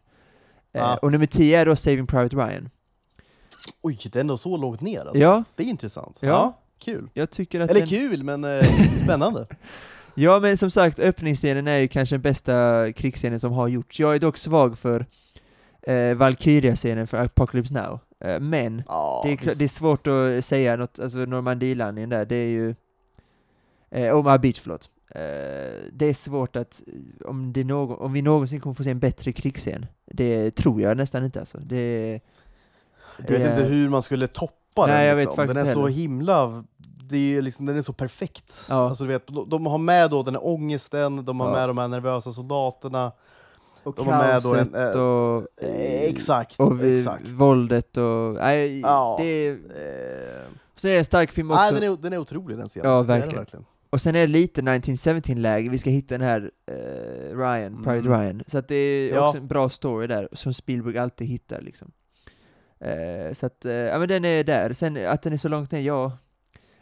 [0.73, 0.97] Eh, Ja.
[1.01, 2.69] Och nummer 10 är då Saving Private Ryan.
[3.81, 5.17] Oj, det är ändå så lågt ner alltså.
[5.17, 6.17] Ja, Det är intressant.
[6.19, 6.27] Ja.
[6.27, 7.09] Ja, kul.
[7.13, 8.65] jag tycker att Eller den, kul, men eh,
[9.03, 9.47] spännande.
[10.15, 13.99] Ja men som sagt, öppningsscenen är ju kanske den bästa krigsscenen som har gjorts.
[13.99, 15.05] Jag är dock svag för
[15.81, 17.99] eh, Valkyria-scenen för Apocalypse Now.
[18.25, 22.35] Eh, men Ja, det, är, det är svårt att säga något, alltså Normandie-landningen där, det
[22.35, 22.75] är ju...
[23.91, 24.89] Eh, Omaha Beach, förlåt.
[25.15, 25.21] Eh,
[25.93, 28.99] det är svårt att, eh, om, det någon, om vi någonsin kommer få se en
[28.99, 31.57] bättre krigsscen, det tror jag nästan inte alltså.
[31.57, 32.11] Det,
[33.17, 35.17] Jag det vet inte hur man skulle toppa Nej, den.
[35.17, 35.47] Liksom.
[35.47, 35.93] den är inte så heller.
[35.93, 36.63] himla...
[37.09, 38.65] Det är liksom, den är så perfekt.
[38.69, 38.89] Ja.
[38.89, 41.53] Alltså, du vet, de, de har med då den här ångesten, de har Ja.
[41.53, 43.11] med de här nervösa soldaterna.
[43.83, 45.63] och De har med då en, eh, och...
[45.63, 47.27] Eh, exakt, och exakt.
[47.29, 48.33] våldet och...
[48.33, 49.17] Nej, Ja.
[49.19, 49.51] det är...
[49.51, 50.41] Eh,
[50.75, 51.61] Så är det en stark film också.
[51.61, 52.91] nej, den, är, den är otrolig den scenen.
[52.91, 53.65] Ja, är den verkligen.
[53.93, 58.21] Och sen är det lite 1917-läge, vi ska hitta den här eh, Ryan, Private Mm.
[58.21, 58.43] Ryan.
[58.47, 59.27] Så att det är Ja.
[59.27, 61.91] också en bra story där, som Spielberg alltid hittar liksom.
[62.79, 64.73] Eh, så att, eh, ja men den är där.
[64.73, 66.17] Sen att den är så långt ner, ja.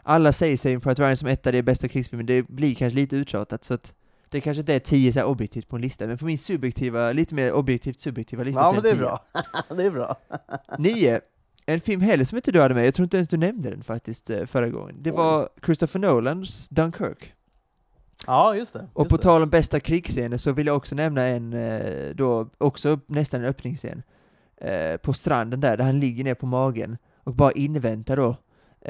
[0.04, 3.15] Alla säger Saving Private Ryan som ett av de bästa krigsfilmen, det blir kanske lite
[3.15, 3.93] uttjatat så att
[4.30, 7.12] det kanske inte är tio så här objektivt på en lista, men på min subjektiva,
[7.12, 9.02] lite mer objektivt subjektiva lista Ja, men det är tio.
[9.02, 9.19] bra.
[9.78, 10.15] det är bra.
[10.80, 11.21] Nio,
[11.73, 13.84] en film heller som inte du hade med, jag tror inte ens du nämnde den
[13.84, 14.95] faktiskt eh, förra gången.
[14.99, 17.34] Det var Christopher Nolans Dunkirk.
[18.27, 18.88] Ja, just det.
[18.93, 19.23] Och just på det.
[19.23, 23.47] tal om bästa krigsscener så vill jag också nämna en, eh, då, också nästan en
[23.47, 24.03] öppningsscen,
[24.57, 28.36] eh, på stranden där, där han ligger ner på magen och bara inväntar då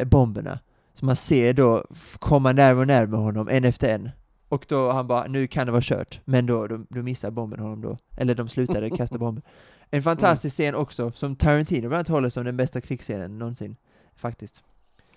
[0.06, 0.60] bomberna.
[0.94, 1.86] Så man ser då
[2.20, 4.10] komma närmare och närmare honom, en efter en.
[4.50, 7.60] Och då han bara, nu kan det vara kört, men då, då, då missar bomben
[7.60, 7.98] honom då.
[8.18, 9.44] Eller de slutade kasta bomber.
[9.92, 13.76] En fantastisk scen också, som Tarantino bland annat håller som den bästa krigsscenen någonsin,
[14.16, 14.64] faktiskt.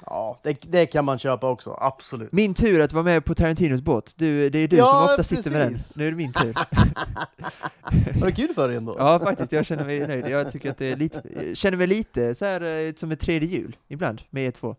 [0.07, 2.33] Ja, det, det kan man köpa också, absolut.
[2.33, 4.15] Min tur att vara med på Tarantinos båt.
[4.17, 5.73] Du, det är du Ja, som ofta sitter med den.
[5.73, 5.97] precis.
[5.97, 6.53] Nu är det min tur.
[8.21, 8.97] Var det kul för dig ändå?
[8.99, 9.53] Ja, faktiskt.
[9.53, 10.29] Jag känner mig nöjd.
[10.29, 11.23] Jag tycker att det är lite,
[11.55, 14.77] känner mig lite så här eh, som ett tredje jul ibland med er två.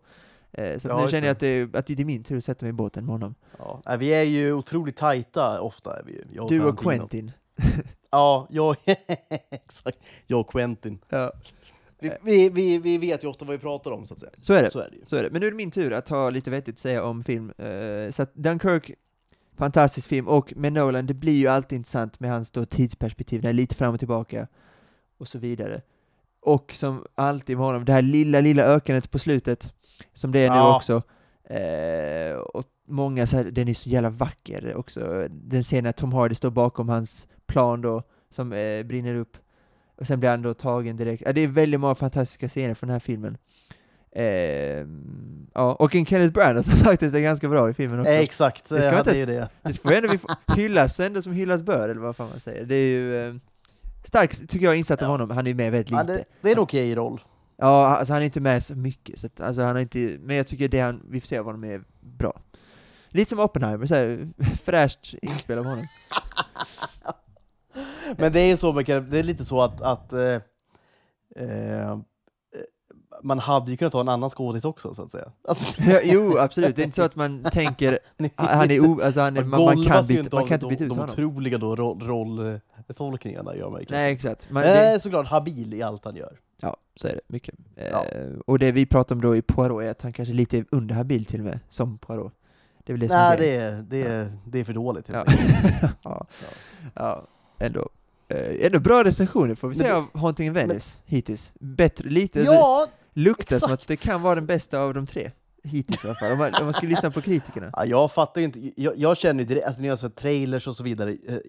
[0.52, 2.64] Eh, Så Ja, nu känner jag att det, att det är min tur att sätta
[2.64, 3.34] mig i båten med honom.
[3.58, 3.96] Ja.
[3.98, 5.98] Vi är ju otroligt tajta ofta.
[5.98, 6.78] Är vi, ju, Du och.
[6.78, 7.32] Quentin.
[8.10, 8.76] Ja, jag,
[9.50, 9.98] exakt.
[10.26, 10.98] Jag och Quentin.
[11.08, 11.32] Ja,
[11.98, 14.32] Vi, vi, vi, vi vet ju ofta vad vi pratar om, så att säga.
[14.40, 14.70] så är det.
[14.70, 15.02] Så är det ju.
[15.06, 15.30] Så är det.
[15.30, 17.50] Men nu är det min tur att ha lite vettigt att säga om film.
[17.58, 18.90] Eh, så att Dunkirk,
[19.56, 23.48] fantastisk film, och med Nolan, det blir ju alltid intressant med hans då tidsperspektiv, det
[23.48, 24.48] är lite fram och tillbaka,
[25.18, 25.80] och så vidare.
[26.40, 29.72] Och som alltid med honom, det här lilla, lilla ökandet på slutet,
[30.12, 30.76] som det är nu Ja.
[30.76, 31.02] också.
[31.54, 35.28] Eh, och många så här, den är så jävla vacker också.
[35.30, 39.36] Den scenen när Tom Hardy står bakom hans plan då, som eh, brinner upp.
[39.98, 41.22] Och sen blir han då tagen direkt.
[41.26, 43.36] Ja, det är väldigt många fantastiska scener från den här filmen.
[44.12, 44.86] Eh,
[45.54, 48.12] ja, och en Kenneth Branagh som faktiskt är ganska bra i filmen också.
[48.12, 49.48] Eh, exakt, Det ska det man hade inte ju det.
[49.62, 52.64] Det får ändå vi får hyllas ändå som hyllas bör, eller vad fan man säger.
[52.64, 53.34] Det är ju eh,
[54.04, 55.10] starkt, tycker jag, insatt av Ja.
[55.12, 55.30] honom.
[55.30, 56.12] Han är ju med väldigt Ja, lite.
[56.12, 57.20] det, det är en okej roll.
[57.56, 60.36] Ja, alltså han är inte med så mycket, så att, alltså, han har inte, men
[60.36, 62.40] jag tycker det han, vi får se av honom är bra.
[63.08, 64.28] Lite som Oppenheimer, så här,
[64.64, 65.86] fräscht inspel av honom.
[68.18, 70.40] Men det är så mycket, det är lite så att, att eh,
[71.36, 71.98] eh,
[73.22, 75.32] man hade ju kunnat ta en annan skådis också, så att säga.
[75.48, 76.76] Alltså, Ja, jo, absolut.
[76.76, 77.98] Det är inte så att man tänker,
[78.36, 80.84] han är o, alltså han är, man, man, kan byta, man kan inte de, byta
[80.84, 81.10] ut de honom.
[81.10, 84.50] otroliga då, roll, rolltolkningarna, gör mig Nej, exakt.
[84.50, 86.38] Man, det, är såklart habil i allt han gör.
[86.60, 87.54] Ja, så är det mycket.
[87.74, 88.04] Ja.
[88.04, 90.64] Eh, och det vi pratar om då i Poirot är att han kanske är lite
[90.70, 92.32] underhabil till och med, som Poirot.
[92.84, 95.08] Det är väl det som Nej, är det är, det, är, det är för dåligt
[95.12, 95.24] ja.
[96.02, 96.26] ja.
[96.94, 97.26] ja,
[97.58, 97.88] ändå.
[98.28, 101.52] Eh, ändå bra recensioner får vi Men det- av Haunting in Venice hittills.
[101.60, 103.88] Bättre, lite, det Ja, luktar som att exakt.
[103.88, 105.30] det kan vara den bästa av de tre.
[105.62, 107.70] Hittills i alla fall, om man, om man skulle lyssna på kritikerna.
[107.76, 110.66] Ja, jag fattar ju inte, jag, jag känner ju direkt, alltså när jag ser trailers
[110.66, 111.40] och så vidare, eh, eh,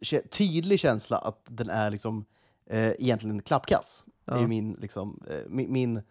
[0.00, 2.24] kä- tydlig känsla att den är liksom
[2.70, 4.04] eh, egentligen klappkass.
[4.24, 4.46] Det är Ja.
[4.46, 6.02] min, liksom, eh, min, min,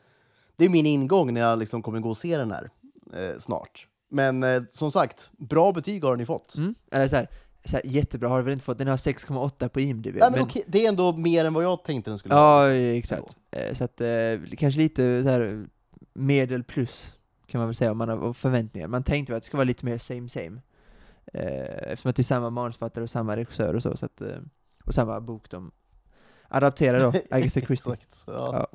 [0.55, 2.69] det är min ingång när jag liksom kommer gå och se den här
[3.13, 3.87] eh, snart.
[4.09, 6.55] Men eh, som sagt, bra betyg har ju fått.
[6.55, 6.75] Mm?
[6.91, 7.27] Eller så här,
[7.65, 10.15] så här, jättebra har du väl inte fått, den har 6,8 på IMDB.
[10.19, 12.73] Nej, men okej, det är ändå mer än vad jag tänkte den skulle Ja, vara.
[12.75, 13.37] exakt.
[13.51, 15.65] Eh, Så att, eh, kanske lite så här
[16.13, 17.13] medel plus,
[17.47, 18.87] kan man väl säga, om man har förväntningar.
[18.87, 20.61] Man tänkte väl att det ska vara lite mer same same.
[21.33, 24.37] Eh, Eftersom att det är samma manusförfattare och samma regissör och så, så att, eh,
[24.85, 25.71] och samma bok de
[26.53, 27.95] adapterar då, Agatha Christie.
[28.27, 28.67] Ja.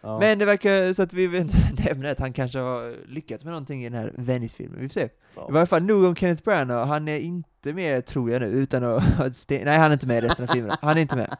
[0.00, 0.18] Ja.
[0.18, 3.84] Men det verkar så att vi vet- nämner att han kanske har lyckats med någonting
[3.84, 5.08] i den här Venice-filmen, vi får se.
[5.36, 5.48] Ja.
[5.48, 8.84] I varje fall nog om Kenneth Branagh, han är inte med tror jag nu, utan
[8.84, 9.64] att ha ett sten...
[9.64, 10.76] Nej, han är inte med i resten av filmen.
[10.80, 11.36] Han är inte med.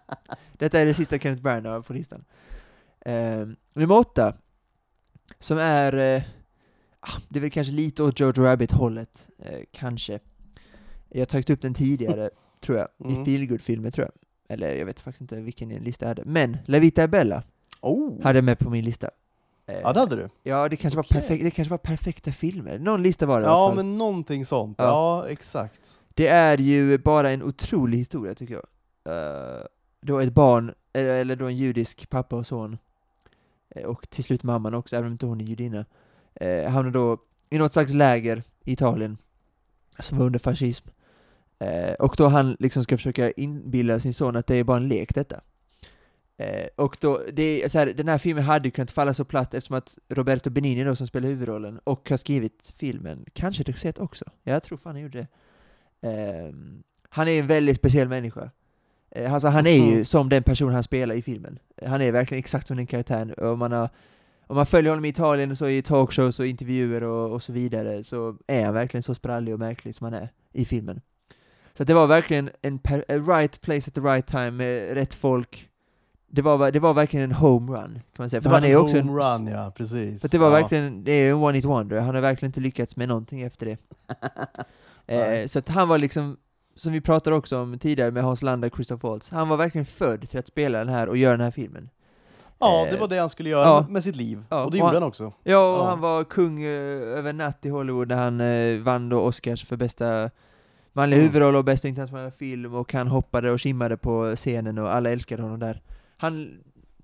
[0.52, 2.24] Detta är det sista Kenneth Branagh på listan.
[3.04, 4.34] Ehm, nummer åtta,
[5.40, 5.92] som är...
[6.16, 6.22] eh,
[7.00, 10.18] ah, det är väl kanske lite åt Jojo Rabbit-hållet, eh, kanske.
[11.08, 12.30] Jag har tagit upp den tidigare,
[12.60, 13.24] tror jag, i Mm.
[13.24, 14.12] feelgood-filmer tror jag.
[14.48, 16.22] Eller jag vet faktiskt inte vilken lista jag hade.
[16.24, 17.42] Men La Vita Bella
[17.80, 18.22] Oh.
[18.22, 19.10] hade jag med på min lista.
[19.66, 20.28] Eh, Ja, det hade du.
[20.42, 21.14] ja, det kanske, Okej.
[21.14, 22.78] var perfekt, det kanske var perfekta filmer.
[22.78, 24.74] Någon lista var det Ja, men någonting sånt.
[24.78, 24.84] Ja.
[24.84, 26.00] Ja, exakt.
[26.08, 28.64] Det är ju bara en otrolig historia tycker jag.
[29.14, 29.62] Uh,
[30.00, 32.78] då ett barn, eller, då en judisk pappa och son,
[33.70, 35.84] eh, och till slut mamman också, även om inte hon är judinna,
[36.42, 37.18] uh, hamnar då
[37.50, 39.18] i något slags läger i Italien,
[39.98, 40.88] som var under fascism.
[41.58, 44.88] Eh, och då han liksom ska försöka inbilla sin son att det är bara en
[44.88, 45.40] lek detta.
[46.38, 49.24] Eh, och då, det är så här, den här filmen hade ju kunnat falla så
[49.24, 53.98] platt eftersom att Roberto Benigni då som spelar huvudrollen och har skrivit filmen, kanske regisserat
[53.98, 55.28] också, jag tror fan han gjorde det.
[56.08, 58.50] Ehm, han är en väldigt speciell människa.
[59.10, 60.04] Eh, alltså han är ju Mhm.
[60.04, 61.58] som den person han spelar i filmen.
[61.86, 63.32] Han är verkligen exakt som den karaktären.
[63.32, 63.88] Och man har,
[64.46, 67.52] om man följer honom i Italien och så i talkshows och intervjuer och, och så
[67.52, 71.00] vidare så är han verkligen så sprallig och märklig som han är i filmen.
[71.76, 72.80] Så det var verkligen en
[73.28, 75.68] right place at the right time med rätt folk.
[76.28, 78.42] Det var, det var verkligen en home run, kan man säga.
[78.42, 80.20] För Det var han är en också en, run, ja, precis.
[80.20, 80.52] för det var ja.
[80.52, 83.66] verkligen, det är en one hit wonder, han har verkligen inte lyckats med någonting efter
[83.66, 83.78] det.
[85.42, 86.36] eh, så att han var liksom,
[86.76, 89.86] som vi pratade också om tidigare med Hans Landa och Christoph Waltz, han var verkligen
[89.86, 91.90] född till att spela den här och göra den här filmen.
[92.58, 93.86] Ja, Eh, det var det han skulle göra ja.
[93.88, 94.44] med sitt liv.
[94.50, 95.32] Ja, och det och gjorde han- han också.
[95.42, 95.88] Ja, och Ja.
[95.88, 99.76] han var kung eh, över natt i Hollywood när han eh, vann då Oscars för
[99.76, 100.30] bästa
[100.96, 101.26] manliga Mm.
[101.28, 105.42] huvudroll och bästa internationella film och han hoppade och simmade på scenen och alla älskade
[105.42, 105.82] honom där.
[106.16, 106.58] Han,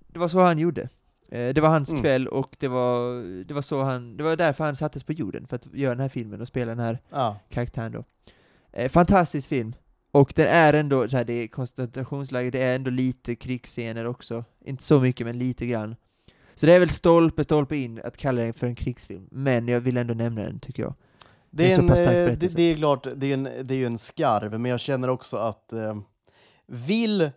[0.06, 0.82] det var så han gjorde.
[1.28, 2.02] Eh, det var hans Mm.
[2.02, 5.46] kväll och det var, det var så han, det var därför han sattes på jorden,
[5.46, 7.36] för att göra den här filmen och spela den här Ja.
[7.50, 8.04] karaktären då.
[8.72, 9.74] Eh, fantastisk film.
[10.10, 14.44] Och den är ändå, så här, det är koncentrationsläger, det är ändå lite krigsscener också.
[14.64, 15.96] Inte så mycket, men lite grann.
[16.54, 19.80] Så det är väl stolpe, stolpe in att kalla den för en krigsfilm, men jag
[19.80, 20.94] vill ändå nämna den tycker jag.
[21.54, 23.86] Det Det är en, eh, det, det är klart, det är, en, det är ju
[23.86, 25.96] en skarv, men jag känner också att eh,
[26.66, 27.30] vill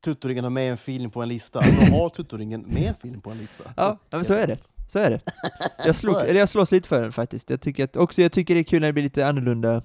[0.00, 3.30] Tuttoringen ha med en film på en lista, då har Tuttoringen med en film på
[3.30, 3.74] en lista.
[3.76, 4.58] Ja, men så är det.
[4.88, 5.20] Så är det.
[5.86, 7.50] Jag, slog, eller jag slåss lite för den faktiskt.
[7.50, 9.82] Jag tycker, att, också, jag tycker det är kul när det blir lite annorlunda,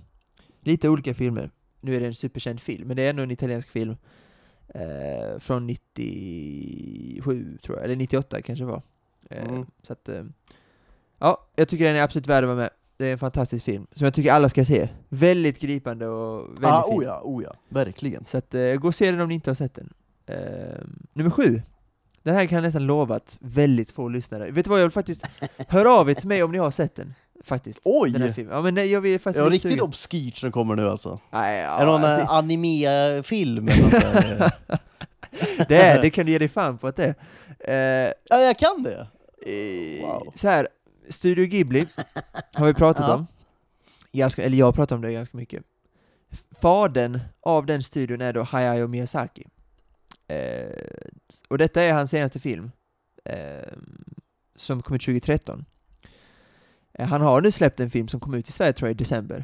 [0.62, 1.50] lite olika filmer.
[1.82, 3.96] Nu är det en superkänd film, men det är ändå en italiensk film.
[4.68, 8.82] Eh, från 97 tror jag, eller 98 kanske det var.
[9.30, 9.66] Eh, Mm.
[9.84, 10.24] Så att, eh,
[11.20, 12.70] ja, jag tycker den är absolut värd att vara med.
[12.98, 14.90] Det är en fantastisk film, som jag tycker alla ska se.
[15.10, 17.00] Väldigt gripande och väldigt Ah, fin.
[17.00, 18.26] oh ja, oh ja, verkligen.
[18.26, 19.94] Så att, eh, gå och se den om ni inte har sett den.
[20.28, 20.38] Eh,
[21.14, 21.62] nummer sju.
[22.24, 24.52] Den här kan jag nästan lova att väldigt få lyssnare.
[24.52, 25.26] Vet du vad, jag vill faktiskt
[25.68, 27.14] höra av er till mig om ni har sett den.
[27.44, 27.80] Faktiskt.
[27.84, 28.12] Oj!
[28.12, 28.56] Den här filmen.
[28.56, 31.20] Ja men nej, jag vill faktiskt Ja, riktigt obskyrt som kommer nu alltså.
[31.32, 34.52] Nej, ja, är det någon alltså, alltså, anime-film eller något
[35.68, 37.16] det är, det kan du ge dig fan på att det
[37.60, 38.06] är.
[38.08, 39.08] Eh, Ja, jag kan det!
[39.52, 40.34] eh, Wow.
[40.36, 40.68] Så här,
[41.10, 41.88] Studio Ghibli
[42.54, 43.16] har vi pratat Ja.
[43.16, 43.28] om.
[44.12, 45.64] Ganska, eller jag har pratat om det ganska mycket.
[46.62, 49.48] Fadern av den studion är då Hayao Miyazaki.
[50.28, 50.70] Eh,
[51.48, 52.72] och detta är hans senaste film,
[53.26, 53.74] eh,
[54.56, 55.66] som kom ut 2013.
[56.94, 58.98] Eh, han har nu släppt en film som kom ut i Sverige tror jag i
[58.98, 59.44] december,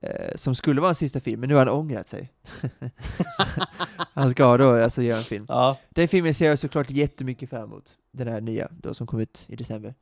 [0.00, 2.32] eh, som skulle vara en sista film, men nu har han ångrat sig.
[4.14, 5.46] han ska då alltså göra en film.
[5.48, 5.76] Ja.
[5.90, 7.96] Den filmen ser jag såklart jättemycket fram emot.
[8.12, 9.94] Den här nya då som kom ut i december.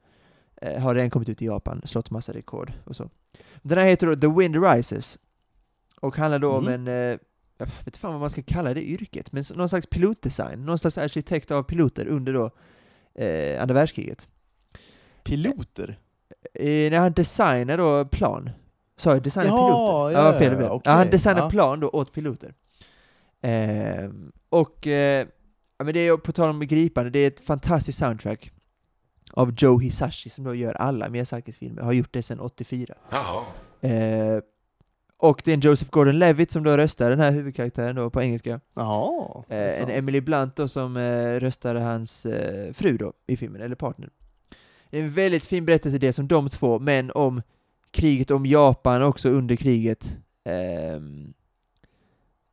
[0.63, 3.11] Eh, har redan kommit ut i Japan, slått massa rekord och så.
[3.63, 5.19] Den här heter då The Wind Rises.
[6.01, 6.73] Och handlar då om Mhm.
[6.73, 7.19] en, eh,
[7.59, 10.79] jag vet inte fan vad man ska kalla det yrket, men någon slags pilotdesign, någon
[10.79, 12.51] slags arkitekt av piloter under då
[13.15, 14.29] eh, andra världskriget.
[15.25, 15.99] Piloter?
[16.55, 18.51] Eh, när han designar då plan.
[18.97, 19.67] Sa jag designar Jaha,
[20.09, 20.21] piloter?
[20.21, 20.71] ja, ja, fel ja, blev.
[20.71, 21.51] okej, ja, han designar ja.
[21.51, 22.55] plan då åt piloter.
[23.41, 25.27] Ehm, och, eh,
[25.79, 28.53] ja men det är på tal om gripande, det är ett fantastiskt soundtrack
[29.33, 32.95] av Joe Hisashi som då gör alla Miyazakis filmer, har gjort det sedan 84.
[33.11, 33.45] Jaha.
[33.91, 34.41] Eh,
[35.17, 38.61] och det är en Joseph Gordon-Levitt som då röstar den här huvudkaraktären då på engelska.
[38.75, 39.91] Jaha, Eh, en.
[39.91, 44.11] Emily Blunt då som eh, röstade hans eh, fru då i filmen, eller partner.
[44.91, 47.43] Det är en väldigt fin berättelse det som de två, men om
[47.91, 50.17] kriget, om Japan också under kriget.
[50.45, 51.35] Ehm,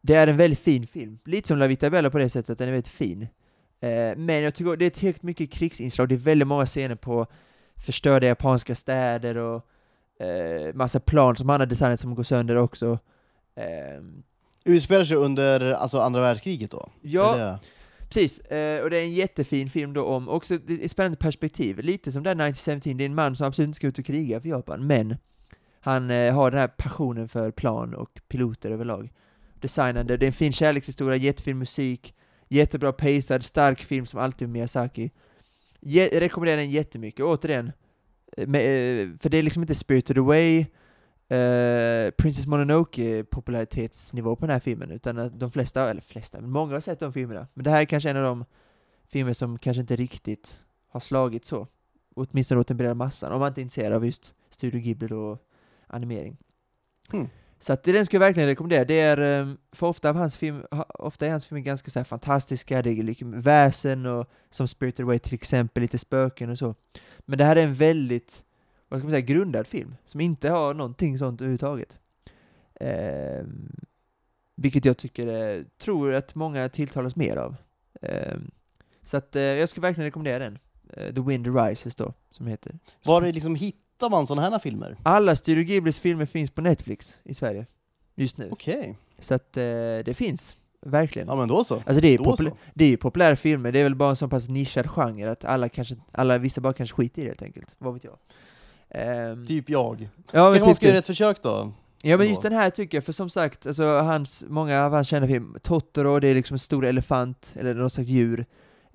[0.01, 1.19] det är en väldigt fin film.
[1.25, 3.27] Lite som La Vita Bella på det sättet att den är väldigt fin.
[3.79, 7.27] Eh, men jag tycker det är tillräckligt mycket krigsinslag, det är väldigt många scener på
[7.85, 9.65] förstörda japanska städer och
[10.25, 12.99] eh, massa plan som han har designat som går sönder också.
[13.55, 14.23] Ehm,
[14.63, 16.89] Utspelar sig under alltså, andra världskriget då?
[17.01, 17.59] ja,
[18.09, 22.11] Precis, eh, och det är en jättefin film då om, också ett spännande perspektiv, lite
[22.11, 24.49] som där 1917, det är en man som absolut inte ska ut och kriga för
[24.49, 25.17] Japan, men
[25.79, 29.13] han eh, har den här passionen för plan och piloter överlag.
[29.59, 32.14] Designande, det är en fin kärlekshistoria, jättefin musik,
[32.47, 35.11] jättebra pacad, stark film som alltid med Miyazaki.
[35.81, 37.71] Je- rekommenderar den jättemycket, återigen,
[38.37, 40.65] eh, med, eh, för det är liksom inte Spirited Away,
[41.31, 46.51] Uh, Princess Mononoke popularitetsnivå på den här filmen, utan att de flesta, eller flesta, men
[46.51, 47.47] många har sett de filmerna.
[47.53, 48.45] Men det här är kanske en av de
[49.07, 51.67] filmer som kanske inte riktigt har slagit så.
[52.15, 55.37] Åtminstone åt den breda massan, om man inte är intresserad av just Studio Ghibli och
[55.87, 56.37] animering.
[57.11, 57.29] Hmm.
[57.65, 58.85] Så att den skulle jag verkligen rekommendera.
[58.85, 62.03] Det är, ehm, för ofta, av hans film, ofta är hans filmer ganska så här
[62.03, 66.75] fantastiska, det är liksom väsen och som Spirited Away till exempel, lite spöken och så.
[67.19, 68.43] Men det här är en väldigt,
[68.87, 71.97] vad ska man säga, grundad film, som inte har någonting sånt överhuvudtaget.
[72.79, 73.43] Eh,
[74.55, 77.55] vilket jag tycker, eh, tror att många tilltalas mer av.
[78.01, 78.37] Eh,
[79.03, 80.59] så att eh, jag skulle verkligen rekommendera den.
[80.93, 82.79] Eh, The Wind Rises då, som heter.
[83.03, 83.55] Var det liksom
[83.95, 84.97] hittar man sådana här filmer?
[85.03, 87.65] Alla Studio Ghiblis filmer finns på Netflix i Sverige,
[88.15, 88.49] just nu.
[88.51, 89.63] Okej, Så att eh,
[90.05, 91.27] det finns, verkligen.
[91.27, 91.75] ja men då så.
[91.85, 92.83] Alltså det är, Då popul- så.
[92.83, 95.95] ju populära filmer, det är väl bara en så pass nischad genre att alla kanske,
[96.11, 98.17] alla, vissa bara kanske skiter i det helt enkelt, vad vet jag.
[98.89, 100.09] Ehm, Typ jag.
[100.31, 101.71] ja, men Kanske man typ ska göra ett försök då?
[102.01, 105.07] Ja men just den här tycker jag, för som sagt, alltså hans, många av hans
[105.07, 108.45] kända filmer, Totoro, det är liksom en stor elefant, eller något slags djur.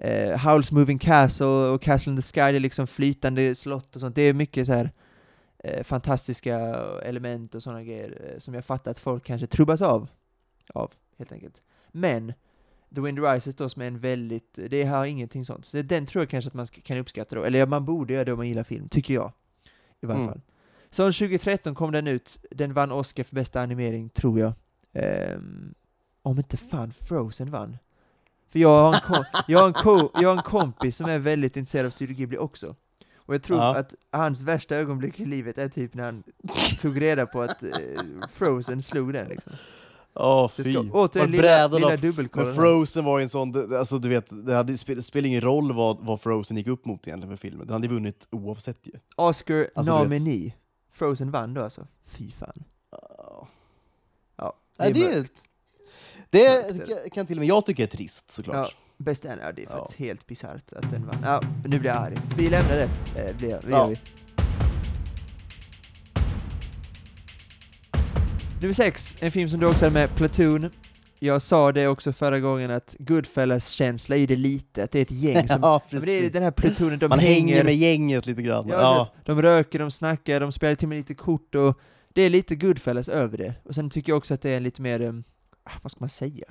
[0.02, 4.00] Eh, Howl's Moving Castle och Castle in the Sky, det är liksom flytande slott och
[4.00, 4.90] sånt, det är mycket så här
[5.58, 6.58] eh, fantastiska
[7.02, 10.08] element och sådana grejer eh, som jag fattar att folk kanske trubbas av,
[10.74, 11.62] av, helt enkelt.
[11.92, 12.32] Men,
[12.94, 16.22] The Wind Rises då som är en väldigt, det har ingenting sånt, så den tror
[16.22, 18.64] jag kanske att man kan uppskatta då, eller man borde göra det om man gillar
[18.64, 19.32] film, tycker jag.
[20.00, 20.32] I varje Mm.
[20.32, 20.40] fall.
[20.90, 24.52] Så 2013 kom den ut, den vann Oscar för bästa animering, tror jag.
[24.92, 25.74] Ehm,
[26.22, 27.76] om inte fan Frozen vann.
[28.52, 31.18] För jag har, en kom- jag, har en ko- jag har en kompis som är
[31.18, 32.74] väldigt intresserad av Studio Ghibli också.
[33.16, 33.76] Och jag tror Ja.
[33.76, 36.22] att hans värsta ögonblick i livet är typ när han
[36.80, 37.68] tog reda på att eh,
[38.30, 39.52] Frozen slog den liksom.
[40.14, 40.62] Ja, fy.
[40.72, 42.56] ska, återigen lilla, lilla dubbelkollen Men.
[42.56, 45.98] Frozen var ju en sån, alltså du vet, det hade, spel, spelar ingen roll vad,
[46.00, 47.66] vad Frozen gick upp mot egentligen för filmen.
[47.66, 48.92] Den hade vunnit oavsett ju.
[49.16, 50.54] Oscar Alltså, nominee.
[50.92, 51.86] Frozen vann då alltså.
[52.04, 52.64] Fy fan.
[52.90, 53.48] Ja.
[54.36, 55.32] Ja, Nej, det, är, mörkt.
[55.34, 55.49] det är
[56.30, 57.10] det.
[57.14, 58.76] kan- till och med jag tycka är trist såklart.
[58.96, 59.76] Bäst är, ja, det är Ja.
[59.78, 61.16] faktiskt helt bisarrt att den vann.
[61.24, 62.14] Ja, nu blir jag arg.
[62.36, 62.88] Vi lämnar det.
[63.16, 63.86] Eh, blir det Ja.
[63.86, 63.98] vi.
[68.60, 70.70] Nummer sex, en film som du också hade med, Platoon.
[71.18, 75.10] Jag sa det också förra gången att Goodfellas-känsla i det lite, att det är ett
[75.10, 75.58] gäng som...
[75.62, 78.42] ja, Ja, men det är den här plutonen, de Man hänger, hänger med gänget lite
[78.42, 78.68] grann.
[78.68, 81.78] ja, Ja, vet, de röker, de snackar, de spelar till och med lite kort och
[82.14, 83.54] det är lite Goodfellas över det.
[83.64, 85.24] Och sen tycker jag också att det är en lite mer, um,
[85.82, 86.44] vad ska man säga,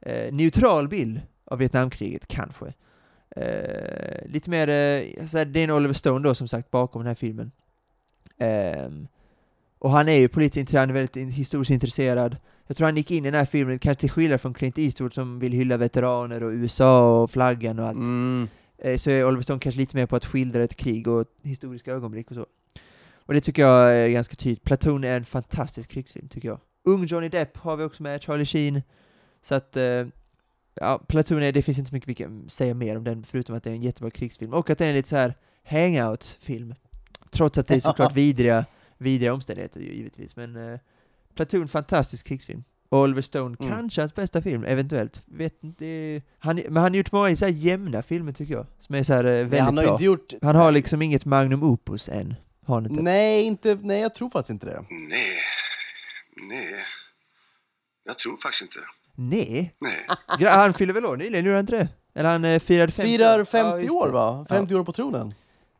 [0.00, 2.74] eh, neutral bild av Vietnamkriget, kanske.
[3.36, 7.02] Eh, lite mer, eh, så här, det är en Oliver Stone då som sagt bakom
[7.02, 7.52] den här filmen.
[8.38, 9.08] Ehm,
[9.78, 12.36] och han är ju politiskt intresserad, väldigt in, historiskt intresserad.
[12.66, 15.14] Jag tror han gick in i den här filmen, kanske till skillnad från Clint Eastwood
[15.14, 17.98] som vill hylla veteraner och USA och flaggan och allt.
[17.98, 18.48] mm.
[18.78, 21.92] Eh, så är Oliver Stone kanske lite mer på att skildra ett krig och historiska
[21.92, 22.46] ögonblick och så.
[23.14, 24.64] Och det tycker jag är ganska tydligt.
[24.64, 26.60] Platoon är en fantastisk krigsfilm, tycker jag.
[26.84, 28.82] Ung Johnny Depp har vi också med, Charlie Sheen.
[29.42, 30.06] Så att, eh,
[30.74, 33.56] ja, Platoon är, det finns inte så mycket vi kan säga mer om den, förutom
[33.56, 34.52] att det är en jättebra krigsfilm.
[34.54, 36.74] Och att den är lite så här hangout-film.
[37.30, 38.64] Trots att det är såklart vidriga,
[38.98, 40.36] vidriga omständigheter givetvis.
[40.36, 40.78] Men eh,
[41.34, 42.64] Platoon, fantastisk krigsfilm.
[42.88, 43.70] Oliver Stone, Mm.
[43.72, 45.22] kanske hans bästa film, eventuellt.
[45.26, 46.20] Vet inte.
[46.38, 49.12] Han, men han har gjort många så här jämna filmer tycker jag, som är så
[49.12, 49.92] här eh, väldigt han har bra.
[49.92, 50.32] inte gjort...
[50.42, 52.34] Han har liksom inget magnum opus än.
[52.64, 53.02] Har han inte?
[53.02, 54.72] Nej, inte, nej, jag tror faktiskt inte det.
[54.80, 54.88] Nej.
[58.06, 58.78] Jag tror faktiskt inte.
[59.14, 59.74] Nej.
[60.38, 60.50] Nej.
[60.50, 61.88] Han fyller väl år nyligen, gjorde han inte det?
[62.14, 64.46] Eller han eh, firade 50 Firar Ja, 50 just år va?
[64.48, 65.34] 50 år på tronen.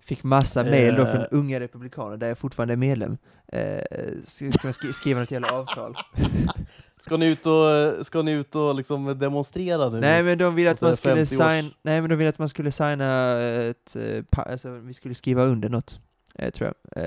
[0.04, 1.26] Fick massa mail då från Eh.
[1.30, 3.16] unga republikaner, där jag fortfarande är medlem.
[3.52, 3.80] Eh,
[4.24, 5.96] ska man skri- skriva något jävla avtal?
[7.00, 10.00] Ska ni ut och, ska ni ut och liksom demonstrera nu?
[10.00, 12.38] Nej men de ville att man skulle 50 års- sign, nej men de ville att
[12.38, 16.00] man skulle signa ett, eh, alltså vi skulle skriva under något,
[16.38, 17.04] eh, tror jag.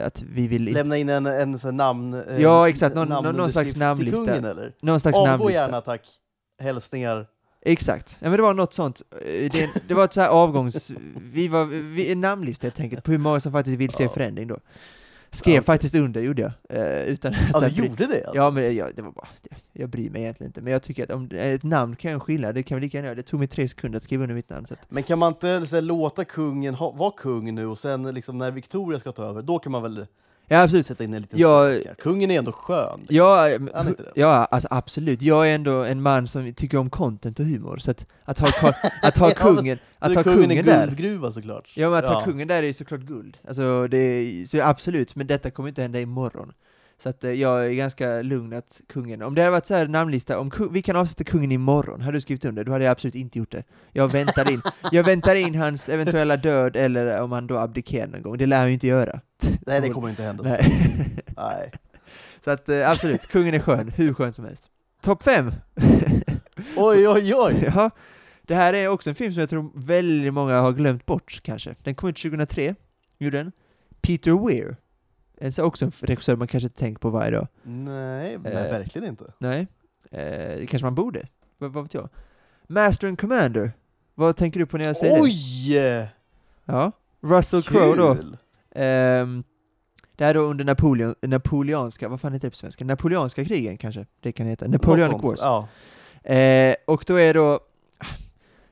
[0.00, 2.14] Eh, att vi vill, Lämna in en, en sån namn...
[2.28, 2.94] eh, Ja, exakt.
[2.96, 4.16] Någon- någon- någon slags namnlista.
[4.16, 4.72] Till kungen eller?
[4.80, 5.62] någon slags Avgå namnlista.
[5.62, 6.00] gärna tack.
[6.62, 7.26] Hälsningar.
[7.66, 9.02] Exakt, ja men det var något sånt.
[9.12, 10.90] Eh, Det, det var ett så här avgångs...
[11.32, 14.10] Vi var vi, en namnlista helt enkelt, på hur många som faktiskt vill se Ja.
[14.10, 14.58] förändring då.
[15.34, 16.52] Skrev Ja, faktiskt under, gjorde jag.
[16.68, 18.36] Eh, utan Ja, du gjorde det alltså?
[18.36, 19.28] Ja men jag, det var bara,
[19.72, 20.60] jag, bryr mig egentligen inte.
[20.60, 23.06] Men jag tycker att om ett namn kan jag skilja, det kan vi lika gärna
[23.06, 23.14] göra.
[23.14, 24.66] Det tog mig tre sekunder att skriva under mitt namn.
[24.70, 28.38] Att, Men kan man inte här, låta kungen ha, vara kung nu och sen liksom,
[28.38, 30.06] när Victoria ska ta över, då kan man väl
[30.48, 30.86] ja absolut.
[30.86, 31.94] sätta in en liten Ja, sträcka?
[31.94, 33.00] Kungen är ändå skön.
[33.08, 33.36] Ja,
[33.74, 34.10] Han är inte det?
[34.14, 35.22] ja, alltså absolut.
[35.22, 38.48] Jag är ändå en man som tycker om content och humor, så att, att ha,
[39.02, 41.72] att ha kungen, att ha kungen, kungen är där, guldgruva såklart.
[41.76, 42.24] Ja men att ha Ja.
[42.24, 43.36] kungen där är ju såklart guld.
[43.48, 46.52] Alltså det är, så absolut, men detta kommer inte hända imorgon.
[46.98, 49.88] Så att eh, jag är ganska lugn att kungen, om det hade varit så här
[49.88, 52.92] namnlista, om ku- vi kan avsätta kungen imorgon, hade du skrivit under, då hade jag
[52.92, 53.64] absolut inte gjort det.
[53.92, 54.60] Jag väntar in,
[54.92, 58.58] jag väntar in hans eventuella död, eller om han då abdikerar någon gång, det lär
[58.58, 59.20] han ju inte göra.
[59.66, 60.42] Nej, det kommer inte hända.
[60.44, 60.72] Nej.
[61.36, 61.72] Nej.
[62.44, 64.70] Så att eh, absolut, kungen är skön, hur skön som helst.
[65.02, 65.52] Topp fem!
[66.76, 67.70] Oj, oj, oj!
[67.74, 67.90] ja,
[68.42, 71.74] det här är också en film som jag tror väldigt många har glömt bort kanske.
[71.82, 72.74] Den kom ut 2003,
[73.18, 73.52] gjorde den.
[74.00, 74.76] Peter Weir.
[75.38, 77.46] En så också en regissör man kanske inte tänker på varje dag.
[77.62, 78.70] Nej, nej Eh.
[78.72, 79.32] verkligen inte.
[79.38, 79.66] Nej,
[80.10, 80.18] eh,
[80.58, 81.28] det kanske man borde.
[81.58, 82.08] Vad, vad vet jag?
[82.66, 83.72] Master and Commander.
[84.14, 85.22] Vad tänker du på när jag säger det?
[85.22, 86.10] Oj!
[86.64, 86.92] Ja.
[87.20, 88.16] Russell Crowe då.
[88.80, 89.44] Ehm,
[90.16, 92.84] det här är då under Napoleon, napoleanska, vad fan heter det på svenska?
[92.84, 94.66] Napoleanska krigen kanske det kan heta.
[94.68, 95.40] Napoleonic Wars.
[95.42, 95.68] Ja.
[96.34, 97.60] Eh, och då är då...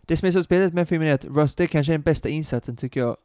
[0.02, 2.28] Det som är så speciellt med filmen är att Russ, det kanske är den bästa
[2.28, 3.16] insatsen tycker jag,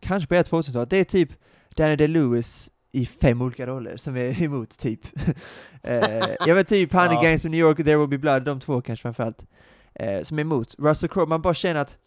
[0.00, 0.90] kanske på hela 2000-talet.
[0.90, 1.30] Det är typ
[1.80, 5.00] Danny DeLewis i fem olika roller som är emot, typ.
[5.82, 7.22] eh, jag vet typ han i Ja.
[7.22, 9.44] Gangs of New York och There Will Be Blood, de två kanske framförallt,
[9.94, 10.74] eh, som är emot.
[10.78, 11.98] Russell Crowe, man bara känner att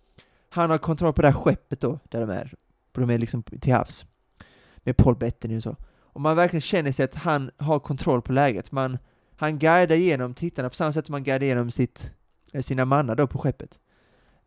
[0.50, 2.54] han har kontroll på det här skeppet då, där de är.
[2.92, 4.06] De är liksom till havs.
[4.84, 5.76] Med Paul Bettany och så.
[6.02, 8.72] Och man verkligen känner sig att han har kontroll på läget.
[8.72, 8.98] Man,
[9.36, 12.12] han guidar igenom tittarna på samma sätt som han guidar igenom sitt,
[12.54, 13.80] eh, sina mannar då på skeppet.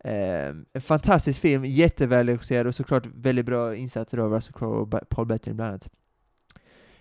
[0.06, 5.26] Eh, en fantastisk film, jättevälregisserad och såklart väldigt bra insatser av Russell Crowe och Paul
[5.26, 5.88] Bettany bland annat.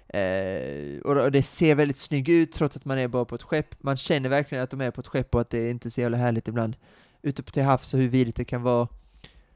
[0.07, 3.83] Eh, och det ser väldigt snygg ut trots att man är bara på ett skepp.
[3.83, 5.89] Man känner verkligen att de är på ett skepp och att det är inte är
[5.89, 6.75] så jävla härligt ibland.
[7.21, 8.87] Ute på till havs och hur vidrigt det kan vara.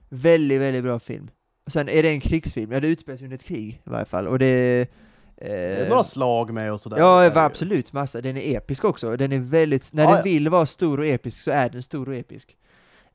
[0.09, 1.29] Väldigt, väldigt bra film.
[1.65, 4.05] Och sen är det en krigsfilm, ja det utspelar sig under ett krig i varje
[4.05, 4.27] fall.
[4.27, 4.87] Och det...
[5.35, 6.97] Det är några slag med och sådär.
[6.97, 8.21] Ja, absolut, massa.
[8.21, 9.15] Den är episk också.
[9.17, 10.23] Den är väldigt, när Ja, den ja.
[10.23, 12.57] vill vara stor och episk så är den stor och episk.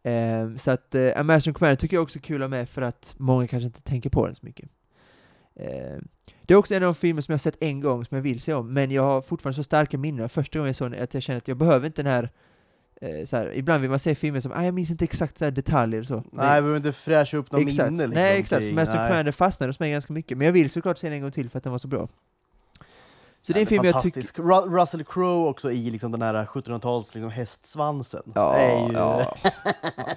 [0.05, 3.15] Ehm, så att uh, American Commander tycker jag också är kul att med för att
[3.19, 4.69] många kanske inte tänker på den så mycket.
[5.57, 5.99] Eh,
[6.43, 8.23] det är också en av de filmer som jag har sett en gång som jag
[8.23, 11.03] vill se om, men jag har fortfarande så starka minnen första gången jag såg den
[11.03, 12.31] att jag känner att jag behöver inte den här
[13.01, 15.53] eh, här, ibland vill man se filmer som, ah, jag minns inte exakt så här
[15.53, 16.15] detaljer och så.
[16.15, 17.91] Nej, vi behöver inte fräscha upp något exakt.
[17.91, 18.23] minne liksom.
[18.23, 19.09] Nej exakt, kring- Master.
[19.09, 21.51] Commander fastnade hos mig ganska mycket, men jag vill såklart se den en gång till
[21.51, 22.09] för att den var så bra.
[23.47, 24.71] Så det är en film jag tycker...
[24.71, 28.23] Russell Crowe också i liksom den här 1700-tals liksom hästsvansen.
[28.35, 29.37] Ja, det är ju ja.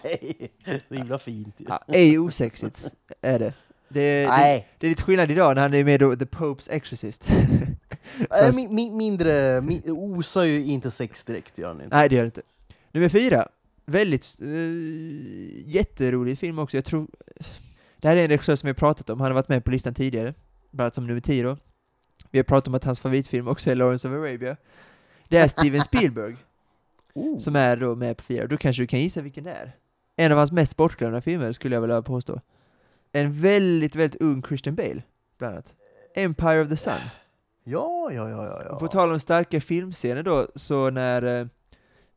[0.89, 1.65] det är himla fint ju.
[1.69, 2.85] Ja, är ju osexigt,
[3.21, 3.53] är det.
[3.89, 6.25] Det är, det, Nej, det är lite skillnad idag när han är med då The
[6.25, 7.29] Popes Exorcist.
[7.29, 11.95] äh, Så- mi, mi, mindre, mi, osar ju inte sex direkt gör han inte.
[11.95, 12.41] Nej, det gör det inte.
[12.91, 13.47] Nummer fyra.
[13.85, 16.77] Väldigt uh, jätterolig film också.
[16.77, 17.07] Jag tror...
[17.97, 19.19] Det här är en regissör som har pratat om.
[19.19, 20.33] Han har varit med på listan tidigare.
[20.71, 21.57] Bland annat som nummer 10 då.
[22.31, 24.57] Vi har pratat om att hans favoritfilm också är Lawrence of Arabia.
[25.27, 26.35] Det är Steven Spielberg
[27.13, 27.37] Oh.
[27.37, 28.47] som är då med på fyra.
[28.47, 29.71] Då kanske du kan gissa vilken det är.
[30.15, 32.41] En av hans mest bortglömda filmer skulle jag vilja påstå.
[33.11, 35.01] En väldigt, väldigt ung Christian Bale,
[35.37, 35.75] bland annat.
[36.15, 36.93] Empire of the Sun.
[37.63, 38.61] Ja, ja, ja, ja.
[38.65, 38.69] ja.
[38.71, 41.47] Och På tal om starka filmscener då, så när eh,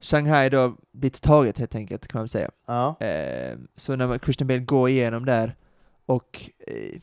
[0.01, 2.51] Shanghai då blir taget helt enkelt, kan man säga.
[2.67, 3.01] ja.
[3.01, 5.55] Eh, så när man, Christian Bale går igenom där,
[6.07, 7.01] och eh,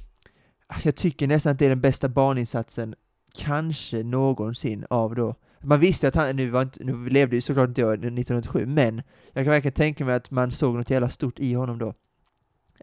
[0.84, 2.95] jag tycker nästan att det är den bästa barninsatsen,
[3.34, 7.70] kanske någonsin, av då man visste att han, nu, var inte, nu levde ju såklart
[7.70, 9.01] inte jag 1987, men
[9.34, 11.93] jag kan verkligen tänka mig att man såg något jävla stort i honom då.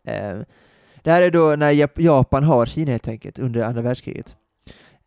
[0.04, 0.38] Eh,
[1.02, 4.36] det här är då när Japan har Kina helt enkelt, under andra världskriget.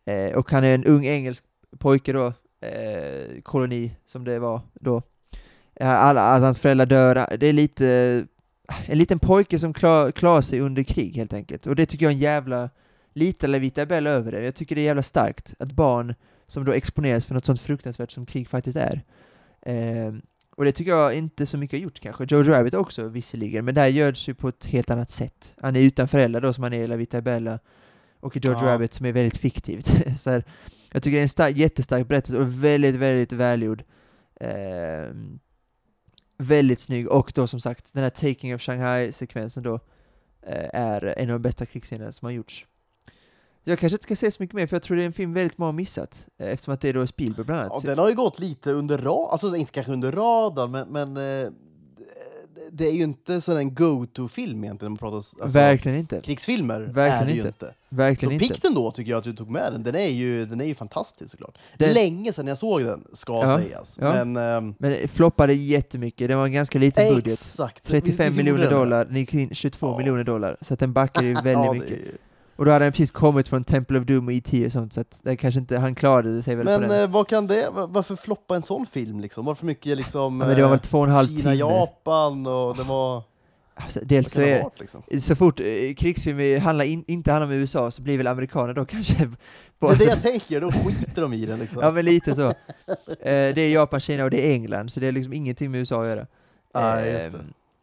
[0.04, 1.44] Eh, och han är en ung engelsk
[1.78, 2.26] pojke då,
[2.66, 5.02] eh, koloni som det var då.
[5.74, 8.26] Eh, alla, alltså hans föräldrar dör, det är lite,
[8.86, 11.66] en liten pojke som klar, klarar sig under krig helt enkelt.
[11.66, 12.70] Och det tycker jag är en jävla,
[13.14, 14.44] lite La Vita Bella över det.
[14.44, 16.14] Jag tycker det är jävla starkt att barn
[16.46, 19.02] som då exponeras för något sånt fruktansvärt som krig faktiskt är.
[19.62, 20.14] Eh,
[20.56, 22.24] och det tycker jag inte så mycket har gjort kanske.
[22.28, 25.54] Jojo Rabbit också visserligen, men där görs ju på ett helt annat sätt.
[25.60, 27.58] Han är utan föräldrar då som han är i La Vita Bella,
[28.20, 28.66] och i Jojo Ja.
[28.66, 29.90] Rabbit som är väldigt fiktivt.
[30.20, 30.44] så här,
[30.92, 33.82] jag tycker det är en stark, jättestark berättelse och väldigt, väldigt välgjord.
[34.40, 35.08] Eh,
[36.38, 39.74] väldigt snygg, och då som sagt, den här Taking of Shanghai-sekvensen då
[40.42, 42.66] eh, är en av de bästa krigsscenerna som har gjorts.
[43.64, 45.34] Jag kanske inte ska säga så mycket mer, för jag tror det är en film
[45.34, 47.72] väldigt många har missat, eh, eftersom att det är då Spielberg bland annat.
[47.74, 51.16] Ja, den har ju gått lite under radarn, alltså inte kanske under radarn, men, men
[51.16, 51.50] eh,
[52.70, 56.20] det- det är ju inte sån en go-to-film egentligen, man pratar alltså, Verkligen inte.
[56.20, 56.80] krigsfilmer.
[56.80, 57.48] Verkligen är det ju inte.
[57.48, 57.66] inte.
[57.90, 58.44] Så Verkligen inte.
[58.48, 59.82] pikt ändå tycker jag att du tog med den.
[59.82, 61.58] Den är ju, den är ju fantastisk såklart.
[61.78, 63.98] Den- Länge sedan jag såg den, ska Ja, sägas.
[64.00, 64.24] ja.
[64.24, 67.32] Men, ehm, Men det floppade jättemycket, det var en ganska liten budget.
[67.32, 67.84] exakt.
[67.84, 68.78] 35 Visst- visst miljoner den det?
[68.78, 69.98] dollar, den gick in 22 Ja.
[69.98, 72.14] miljoner dollar, så den backade ju väldigt det mycket.
[72.58, 74.66] Och då hade den precis kommit från Temple of Doom och E.T.
[74.66, 77.02] och sånt, så att det kanske inte, han klarade sig väl på Men den.
[77.02, 79.44] eh, vad kan det, va- varför floppa en sån film liksom?
[79.44, 80.40] Varför mycket liksom...
[80.40, 81.54] ja, men det var väl eh, två och en halv Kina, timme.
[81.54, 83.22] Japan och det var...
[83.74, 85.02] Alltså, dels så det är, varit liksom?
[85.20, 88.84] så fort eh, krigsfilmer handlar in, inte handlar om USA så blir väl amerikaner då
[88.86, 89.14] kanske...
[89.24, 89.30] Det
[89.78, 91.82] bara- är det jag tänker, då skiter de i den liksom.
[91.82, 92.46] Ja men lite så.
[92.46, 92.54] Eh,
[93.54, 96.02] det är Japan, Kina och det är England, så det är liksom ingenting med USA
[96.02, 96.26] att göra.
[96.72, 96.80] Det.
[97.26, 97.34] Ehm,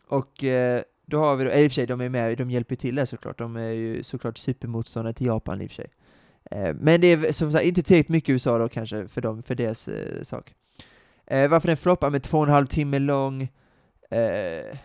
[0.09, 2.75] Och eh, då har vi då, i och för sig, de är med, de hjälper
[2.75, 5.87] till där såklart, de är ju såklart supermotståndare till Japan i och för sig.
[6.51, 9.55] Eh, men det är som sagt inte tillräckligt mycket USA då kanske för dem, för
[9.55, 10.53] deras eh, sak.
[11.27, 13.41] Eh, varför den floppar med två och en halv timme lång,
[14.09, 14.77] eh,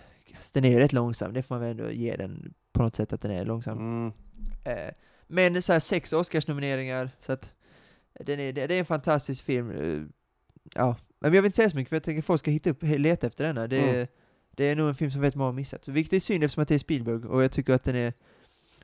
[0.53, 3.13] den är ju rätt långsam, det får man väl ändå ge den på något sätt
[3.13, 3.79] att den är långsam.
[3.79, 4.13] Mm.
[4.65, 4.93] Eh,
[5.27, 7.53] men så här sex Oscarsnomineringar, så att
[8.21, 9.71] den är, det, det är en fantastisk film.
[9.71, 10.03] eh,
[10.75, 12.71] ja, men jag vill inte säga så mycket för jag tänker att folk ska hitta
[12.71, 13.67] upp, leta efter denna.
[13.67, 14.07] Det, är- Mm.
[14.61, 15.85] Det är nog en film som väldigt många har missat.
[15.85, 18.13] Så vilket är synd eftersom att det är Spielberg, och jag tycker att den är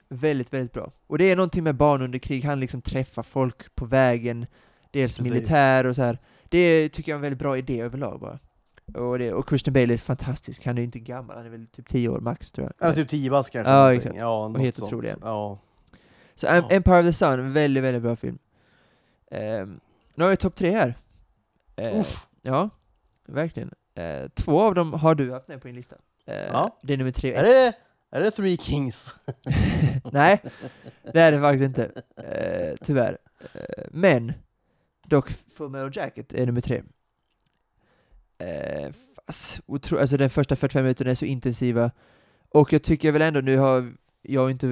[0.09, 0.93] väldigt, väldigt bra.
[1.07, 4.47] Och det är någonting med barn under krig, han liksom träffar folk på vägen,
[4.91, 5.33] dels Precis.
[5.33, 6.18] militär och så här.
[6.49, 8.39] Det tycker jag är en väldigt bra idé överlag bara.
[9.03, 11.66] Och, det, och Christian Bale är fantastisk, han är ju inte gammal, han är väl
[11.66, 12.87] typ 10 år max tror jag.
[12.87, 13.72] Eller typ 10 bast kanske.
[13.72, 13.99] Ja, någonting.
[13.99, 14.16] exakt.
[14.16, 15.11] Ja, något helt otrolig.
[15.22, 15.59] Ja.
[16.35, 16.70] Så Ja.
[16.70, 18.39] Empire of the Sun, en väldigt, väldigt bra film.
[19.31, 19.81] Ehm,
[20.14, 20.95] nu har vi topp tre här.
[21.77, 22.07] Eh,
[22.43, 22.70] ja,
[23.27, 23.70] verkligen.
[23.97, 25.97] Eh, två av dem har du haft med på din lista.
[26.27, 26.79] Eh, Ja.
[26.83, 27.73] Det är nummer tre Är det,
[28.11, 29.15] är det Three Kings?
[30.13, 30.43] Nej,
[31.13, 32.03] det är det faktiskt inte.
[32.17, 33.19] Eh, tyvärr.
[33.55, 34.33] Eh, men,
[35.07, 36.83] dock Full Metal Jacket är nummer tre.
[38.39, 38.93] Eh,
[39.27, 41.91] fast, otro, alltså den första 45 minuterna är så intensiva.
[42.49, 43.93] Och jag tycker väl ändå, nu har
[44.23, 44.67] jag inte,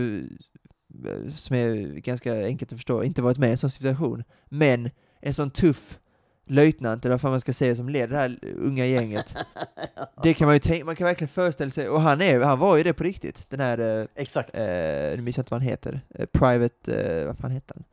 [1.07, 4.25] eh, som är ganska enkelt att förstå, inte varit med i en sån situation.
[4.49, 5.99] Men en sån tuff
[6.47, 9.37] löjtnant, eller vad fan man ska säga, som leder det här unga gänget.
[10.23, 12.77] det kan man ju tänka, man kan verkligen föreställa sig, och han, är, han var
[12.77, 14.55] ju det på riktigt, den här eh, Exakt.
[14.55, 16.01] Eh, nu minns jag inte vad han heter.
[16.15, 17.85] Eh, Private, eh, vad fan hette han?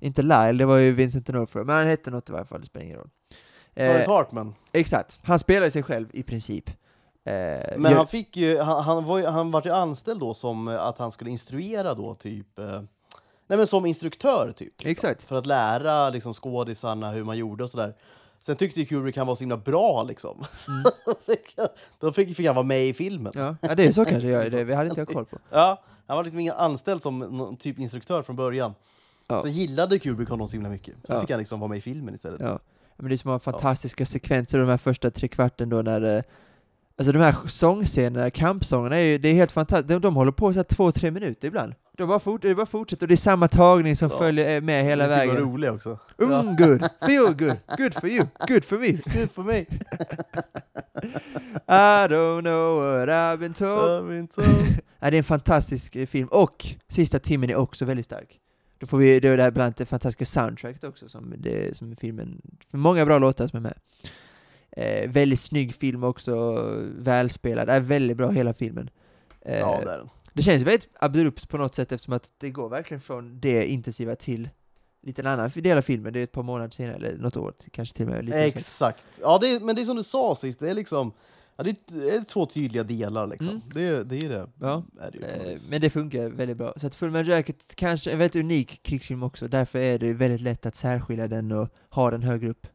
[0.00, 2.66] Inte Lyle, det var ju Vincent D'Onofrio, men han hette något i varje fall, det
[2.66, 3.10] spelar ingen roll.
[3.76, 4.54] Sorry Eh, Hartman.
[4.72, 6.68] exakt, han spelar sig själv i princip.
[6.68, 6.74] Eh,
[7.24, 10.68] Men gör- han fick ju, han, han var ju, han var ju anställd då som
[10.68, 12.82] att han skulle instruera då typ, eh,
[13.46, 14.82] Nej men som instruktör typ.
[14.82, 14.90] Liksom.
[14.90, 15.22] Exakt.
[15.22, 17.94] För att lära liksom, skådisarna hur man gjorde och sådär.
[18.40, 20.44] Sen tyckte ju Kubrick han var så himla bra liksom.
[21.06, 21.68] Då fick han-
[22.00, 23.32] Då fick, fick han vara med i filmen.
[23.34, 25.38] Ja, ja det är så kanske jag det hade inte jag koll på.
[25.50, 28.74] Ja, han var liksom ingen anställd som typ instruktör från början.
[29.28, 29.42] Ja.
[29.42, 30.94] Så gillade Kubrick honom så himla mycket.
[31.06, 31.20] Så Ja.
[31.20, 32.40] fick han liksom vara med i filmen istället.
[32.40, 32.58] Ja.
[32.96, 36.22] Men det är som har fantastiska sekvenser de här första tre kvarten då när eh,
[36.96, 39.88] Alltså de här sångscenerna, kampsångerna, är ju, det är helt fantastiskt.
[39.88, 41.74] De, de håller på så här två, tre minuter ibland.
[41.96, 44.18] De bara, fort, det bara fortsätter och det är samma tagning som Ja.
[44.18, 45.36] följer eh, med hela Det är vägen.
[45.36, 45.98] rolig också.
[46.18, 46.88] Mm, good.
[47.06, 47.56] Feel good.
[47.78, 48.26] Good for you.
[48.48, 48.90] Good for me.
[49.20, 49.66] Good för mig.
[51.68, 53.90] I don't know what I've been told.
[53.90, 54.42] Jag vet inte.
[55.00, 58.40] Ja, det är en fantastisk eh, film, och sista timmen är också väldigt stark.
[58.78, 61.76] Då får vi, det är det här bland annat det fantastiska soundtracket också, som, det,
[61.76, 63.74] som filmen, för många bra låtar som är med.
[64.76, 66.62] Eh, väldigt snygg film också,
[66.98, 68.90] välspelad, är väldigt bra hela filmen.
[69.40, 70.08] Eh, Ja, det är den.
[70.34, 74.16] Det känns väldigt abrupt på något sätt eftersom att det går verkligen från det intensiva
[74.16, 74.48] till
[75.02, 77.54] lite en annan del av filmen, det är ett par månader senare, eller något år,
[77.70, 78.34] kanske till och med.
[78.34, 79.20] Exakt.
[79.22, 81.12] Ja, det är, men det är som du sa sist, det är liksom
[81.56, 83.48] ja, det, är, två tydliga delar liksom.
[83.48, 83.62] Mm.
[83.74, 84.46] Det, det är det.
[84.60, 84.84] Ja.
[85.00, 85.58] Är det Eh.
[85.70, 86.74] Men det funkar väldigt bra.
[86.76, 90.12] Så att Full Metal Jacket kanske är en väldigt unik krigsfilm också, därför är det
[90.12, 92.66] väldigt lätt att särskilja den och ha den högre upp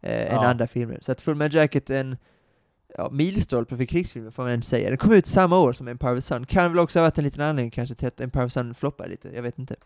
[0.00, 0.46] eh, än Ja.
[0.46, 0.98] andra filmer.
[1.02, 2.16] Så att Full Metal Jacket är en
[2.98, 4.88] ja, milstolpe för krigsfilmer får man ändå säga.
[4.88, 6.46] Den kom ut samma år som Empire of the Sun.
[6.46, 8.74] Kan väl också ha varit en liten anledning kanske till att Empire of the Sun
[8.74, 9.76] floppade lite, jag vet inte.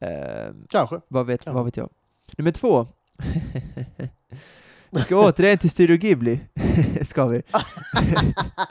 [0.00, 1.00] Eh, Kanske.
[1.08, 1.52] vad, vet, Ja.
[1.52, 1.90] vad vet jag.
[2.38, 2.86] Nummer två.
[4.90, 6.40] Vi ska återigen till Studio Ghibli,
[7.02, 7.42] ska vi.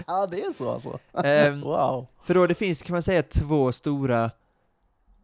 [0.08, 1.00] ja, det är så alltså.
[1.24, 2.08] Ehm, Wow.
[2.24, 4.24] För då det finns, kan man säga, två stora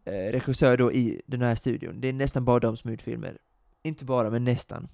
[0.04, 2.00] eh, regissörer då i den här studion.
[2.00, 3.36] Det är nästan bara de som har gjort filmer.
[3.82, 4.88] Inte bara, men nästan.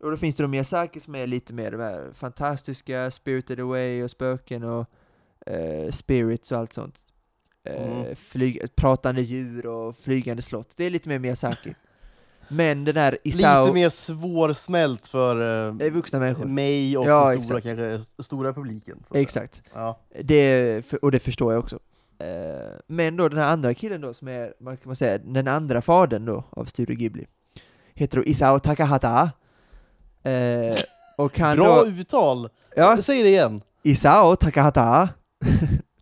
[0.00, 4.02] Och då finns det då Miyazaki som är lite mer de här fantastiska, Spirited Away
[4.02, 4.86] och Spöken och
[5.46, 6.98] eh, Spirits och allt sånt.
[7.64, 8.16] Eh, Mm.
[8.16, 10.68] flyg, pratande djur och flygande slott.
[10.76, 11.72] Det är lite mer Miyazaki.
[12.48, 16.44] men den här Isao, Lite mer svårsmält för eh, vuxna människor.
[16.44, 19.02] mig och Ja, den stora, kanske, stora publiken.
[19.14, 19.62] Exakt.
[19.74, 20.00] Ja.
[20.22, 21.78] Det, och det förstår jag också.
[22.18, 22.26] Eh,
[22.86, 25.82] Men då den här andra killen då, som är, vad kan man säga, den andra
[25.82, 27.26] fadern då av Studio Ghibli,
[27.94, 29.30] heter då Isao Takahata.
[30.30, 30.76] Eh,
[31.16, 32.48] och han Bra då, uttal!
[32.76, 33.62] ja, Säg det igen.
[33.82, 35.08] Isao Takahata.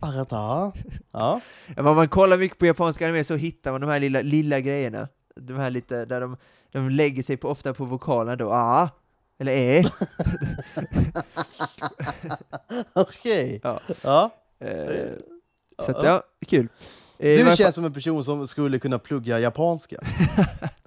[0.01, 0.73] Arata.
[1.13, 1.41] Ja.
[1.77, 5.09] Om man kollar mycket på japanska anime så hittar man de här lilla, lilla grejerna.
[5.37, 6.37] De här lite, där de,
[6.73, 8.89] de lägger sig på, ofta på vokalerna då, ah,
[9.39, 9.85] eller e.
[12.93, 13.61] Okej.
[13.63, 13.81] Ja.
[14.03, 14.31] Ja.
[14.61, 15.13] Eh,
[15.79, 16.23] så att, Ja.
[16.47, 16.69] kul.
[17.19, 19.97] Eh, Du känns som en person som skulle kunna plugga japanska.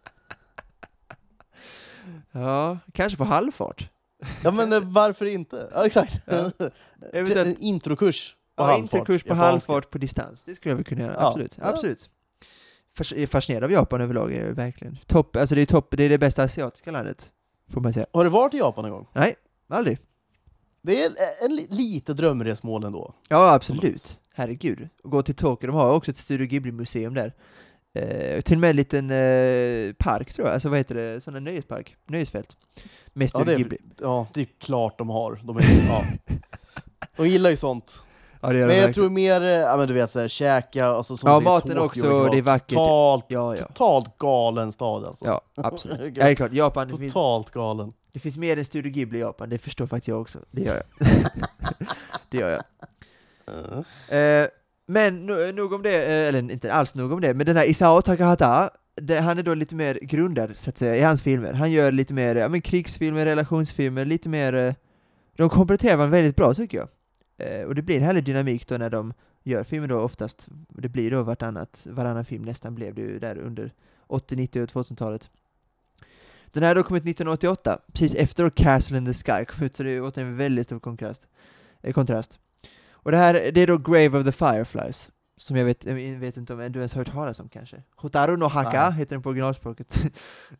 [2.42, 3.90] Ja, kanske på halvfart.
[4.44, 5.70] Ja men eh, varför inte?
[5.74, 6.24] Ja exakt.
[6.26, 6.52] Ja.
[7.14, 8.82] Vet en introkurs på Ja, halvfart.
[8.82, 9.46] interkurs på japanska.
[9.52, 10.44] halvfart på distans.
[10.44, 11.28] Det skulle jag väl kunna göra, Ja.
[11.28, 11.58] absolut.
[11.62, 11.66] Ja.
[11.68, 12.10] absolut.
[12.98, 14.98] Fas- fascinerad av Japan överlag, är jag verkligen.
[15.08, 17.32] Topp, alltså det är topp, det är det bästa asiatiska landet,
[17.70, 18.06] får man säga.
[18.14, 19.08] Har du varit i Japan en gång?
[19.14, 19.36] Nej,
[19.68, 20.00] aldrig.
[20.82, 21.12] Det är
[21.46, 23.14] en li- lite drömresmål ändå.
[23.30, 24.20] Ja, absolut.
[24.34, 24.90] Herregud.
[25.04, 27.34] Och gå till Tokyo, de har också ett Studio Ghibli-museum där.
[28.02, 31.36] Eh, till och med en liten eh, park tror jag, alltså vad heter det, sån
[31.36, 32.56] en nöjespark, nöjesfält.
[33.14, 33.78] Med Ja, det är, Ghibli.
[34.02, 35.40] ja, det är klart de har.
[35.44, 36.04] De, är, ja.
[37.18, 38.04] de gillar ju sånt.
[38.42, 38.94] Ja, Men jag verkligen.
[38.94, 42.28] tror mer, eh, ja men du vet såhär, käka, alltså som Ja, maten Tokyo också,
[42.32, 42.70] det är vackert.
[42.70, 43.66] Totalt, Ja, ja.
[43.68, 45.26] totalt galen stad alltså.
[45.26, 46.00] Ja, absolut.
[46.18, 47.92] Ja, det är klart, Japan, det finns, Totalt galen.
[48.12, 50.40] det finns mer än Studio Ghibli i Japan, det förstår faktiskt jag också.
[50.52, 51.08] Det gör jag.
[52.30, 52.62] det gör jag.
[54.10, 54.48] Eh,
[54.88, 57.70] men no- nog om det, eh, eller inte alls nog om det, men den här
[57.70, 61.54] Isao Takahata, det, han är då lite mer grundad, så att säga, i hans filmer.
[61.54, 64.54] Han gör lite mer ja, men krigsfilmer, relationsfilmer, lite mer...
[64.54, 64.74] Eh,
[65.36, 66.88] de kompletterar varandra väldigt bra, tycker jag.
[67.38, 69.14] Eh, och det blir en härlig dynamik då när de
[69.44, 70.48] gör filmer då oftast.
[70.70, 73.74] Det blir då vartannat, varannan film nästan blev det ju där under
[74.08, 75.30] 80, 90 och 2000-talet.
[76.52, 79.76] Den här har då kommit 1988, precis efter då Castle in the Sky kom ut,
[79.76, 81.22] så det är återigen en väldigt stor kontrast.
[81.82, 82.40] Eh, kontrast.
[83.08, 86.38] Och det här, det är då Grave of the Fireflies, som jag vet, jag vet
[86.38, 87.84] inte om du ens har hört talas om kanske?
[87.96, 89.00] Hotaru no Haka Nej.
[89.00, 90.00] heter den på originalspråket.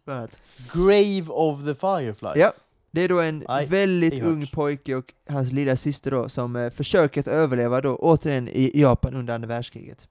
[0.74, 2.36] Grave of the Fireflies.
[2.36, 2.52] Ja.
[2.92, 6.70] det är då en Nej, väldigt ung pojke och hans lilla syster då, som eh,
[6.70, 10.08] försöker att överleva då, återigen i i Japan under andra världskriget.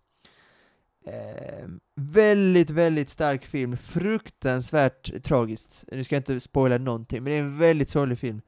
[1.06, 5.84] Eh, väldigt, väldigt stark film, fruktansvärt tragiskt.
[5.92, 8.40] Nu ska jag inte spoila någonting, men det är en väldigt sorglig film.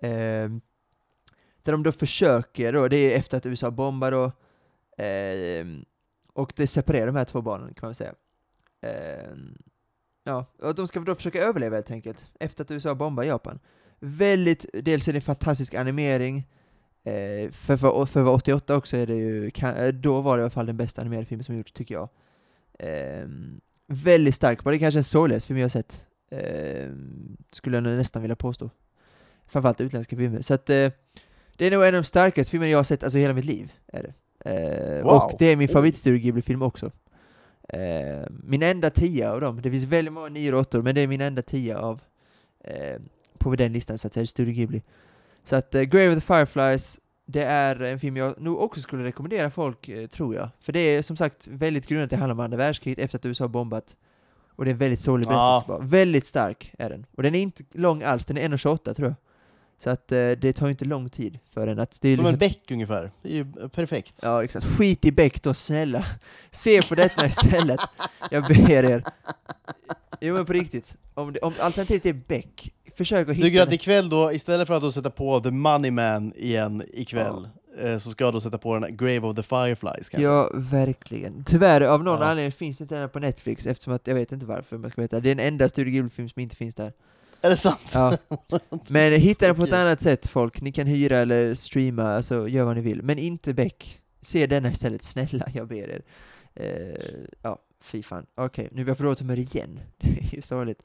[0.00, 0.48] Eh,
[1.68, 4.24] där de då försöker då, det är efter att USA bombar då,
[5.04, 5.66] eh,
[6.32, 8.14] och det separerar de här två barnen kan man säga.
[8.82, 9.34] Eh,
[10.24, 13.58] ja, och de ska då försöka överleva helt enkelt, efter att USA bombar Japan.
[13.98, 16.36] Väldigt, dels är det en fantastisk animering,
[17.04, 20.36] eh, för, för, för att vara 88 också är det ju, kan, eh, då var
[20.36, 22.08] det i alla fall den bästa animerade filmen som gjorts tycker jag.
[22.78, 26.06] Ehm, väldigt stark, det är kanske en sorgligaste film jag har sett.
[26.30, 28.70] Ehm, skulle jag nästan vilja påstå.
[29.46, 30.42] Framförallt utländska filmer.
[30.42, 30.90] Så att eh,
[31.58, 33.72] det är nog en av de starkaste filmerna jag har sett, alltså hela mitt liv.
[33.92, 34.12] Är det.
[34.50, 35.12] Eh, Wow.
[35.12, 35.72] Och det är min Oj.
[35.72, 36.90] favoritstudio Ghibli-film också.
[37.68, 41.00] Eh, min enda tia av dem, det finns väldigt många nior och åttor, men det
[41.00, 42.00] är min enda tia av
[42.64, 43.00] eh,
[43.38, 44.82] på den listan så att säga, Studio Ghibli.
[45.44, 49.04] Så att eh, Grave of the Fireflies, det är en film jag nog också skulle
[49.04, 50.48] rekommendera folk, eh, tror jag.
[50.60, 53.44] För det är som sagt väldigt grundat, det handlar om andra världskriget efter att USA
[53.44, 53.96] har bombat.
[54.50, 55.78] Och det är en väldigt sorglig berättelse bara.
[55.78, 57.06] Väldigt stark är den.
[57.16, 59.14] Och den är inte lång alls, den är 1,28 tror jag.
[59.78, 61.98] Så att eh, det tar ju inte lång tid för den att...
[62.02, 63.10] Det är Som en liksom- bäck ungefär.
[63.22, 64.20] Det är ju perfekt.
[64.22, 64.66] Ja, exakt.
[64.66, 66.04] Skit i Beck då, snälla.
[66.50, 67.80] Se på detta istället.
[68.30, 69.04] Jag ber er.
[70.20, 70.96] Jo men på riktigt.
[71.14, 73.46] Om, det, om alternativet är Beck, försök att hitta...
[73.46, 77.48] Tycker att ikväll då, istället för att då sätta på The Money Man igen ikväll,
[77.78, 80.22] eh, så ska jag då sätta på den Grave of the Fireflies kanske?
[80.22, 81.44] Ja, verkligen.
[81.44, 82.26] Tyvärr, av någon Ja.
[82.26, 85.00] anledning finns inte den här på Netflix, eftersom att, jag vet inte varför, jag ska
[85.02, 85.20] veta.
[85.20, 86.92] Det är den enda Studio Ghibli-film som inte finns där.
[87.40, 87.90] Är det sant?
[87.94, 88.16] Ja.
[88.88, 92.64] Men hitta den på ett annat sätt folk, ni kan hyra eller streama, alltså gör
[92.64, 93.02] vad ni vill.
[93.02, 94.00] Men inte Beck.
[94.20, 96.02] Se denna istället, snälla, jag ber er.
[96.54, 98.26] Eh, ja, fy fan.
[98.34, 99.80] Okej, nu är vi på dåligt humör igen.
[99.98, 100.82] Det är ju sorgligt.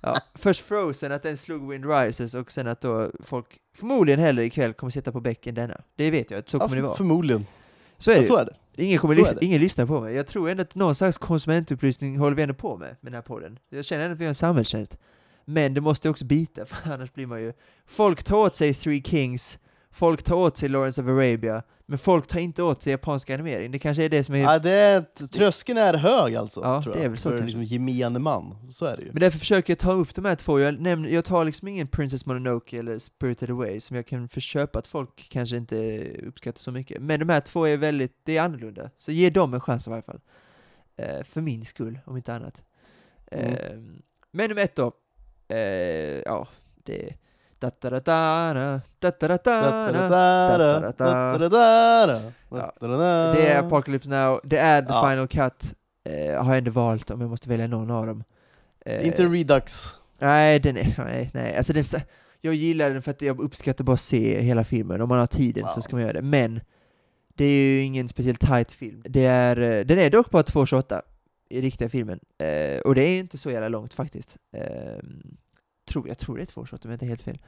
[0.00, 4.44] Ja, först Frozen, att den slog Wind Rises, och sen att då folk förmodligen hellre
[4.44, 5.80] ikväll kommer sitta på Beck än denna.
[5.96, 6.96] Det vet jag, att så Ja, kommer det för- vara.
[6.96, 7.46] Förmodligen.
[7.98, 8.82] Så är det Ja, så är det.
[8.84, 9.46] Ingen, kommer lyssna, det.
[9.46, 10.14] ingen lyssnar på mig.
[10.14, 13.22] Jag tror ändå att någon slags konsumentupplysning håller vi ändå på med, med den här
[13.22, 13.58] podden.
[13.70, 14.98] Jag känner ändå att vi har en samhällstjänst.
[15.44, 17.52] Men det måste också bita, för annars blir man ju...
[17.86, 19.58] Folk tar åt sig Three Kings,
[19.90, 23.70] folk tar åt sig Lawrence of Arabia, men folk tar inte åt sig japansk animering.
[23.70, 24.38] Det kanske är det som är...
[24.38, 27.04] Ja, det är, tröskeln är hög alltså, Ja, tror det jag.
[27.04, 28.56] är väl så för liksom gemene man.
[28.72, 29.08] Så är det ju.
[29.12, 30.60] Men därför försöker jag ta upp de här två.
[30.60, 34.78] Jag, nämner, jag tar liksom ingen Princess Mononoke eller Spirited Away som jag kan förköpa
[34.78, 37.02] att folk kanske inte uppskattar så mycket.
[37.02, 38.90] Men de här två är väldigt, det är annorlunda.
[38.98, 40.20] Så ge dem en chans i varje fall.
[40.96, 42.64] Eh, för min skull, om inte annat.
[43.26, 44.02] Eh, Mm.
[44.34, 44.92] Men nummer ett då.
[45.56, 46.48] Eh, ja,
[46.84, 47.14] det.
[53.36, 55.08] Det är Apocalypse Now, det är The Ja.
[55.10, 55.74] Final Cut.
[56.04, 58.24] Eh, har jag ändå valt om jag måste välja någon av dem.
[58.86, 59.98] Eh, Inte Redux.
[60.18, 61.56] Nej, den är, nej, nej.
[61.56, 61.84] Alltså den,
[62.40, 65.00] jag gillar den för att jag uppskattar bara att se hela filmen.
[65.00, 65.82] Om man har tiden så Wow.
[65.82, 66.22] ska man göra det.
[66.22, 66.60] Men
[67.34, 69.02] det är ju ingen speciellt tight film.
[69.08, 71.02] Det är, eh, den är dock bara 2.28
[71.48, 72.20] i riktiga filmen.
[72.38, 74.36] Eh, och det är inte så jävla långt faktiskt.
[75.92, 77.38] Tror, jag tror det är 2.28 om jag inte är helt fel.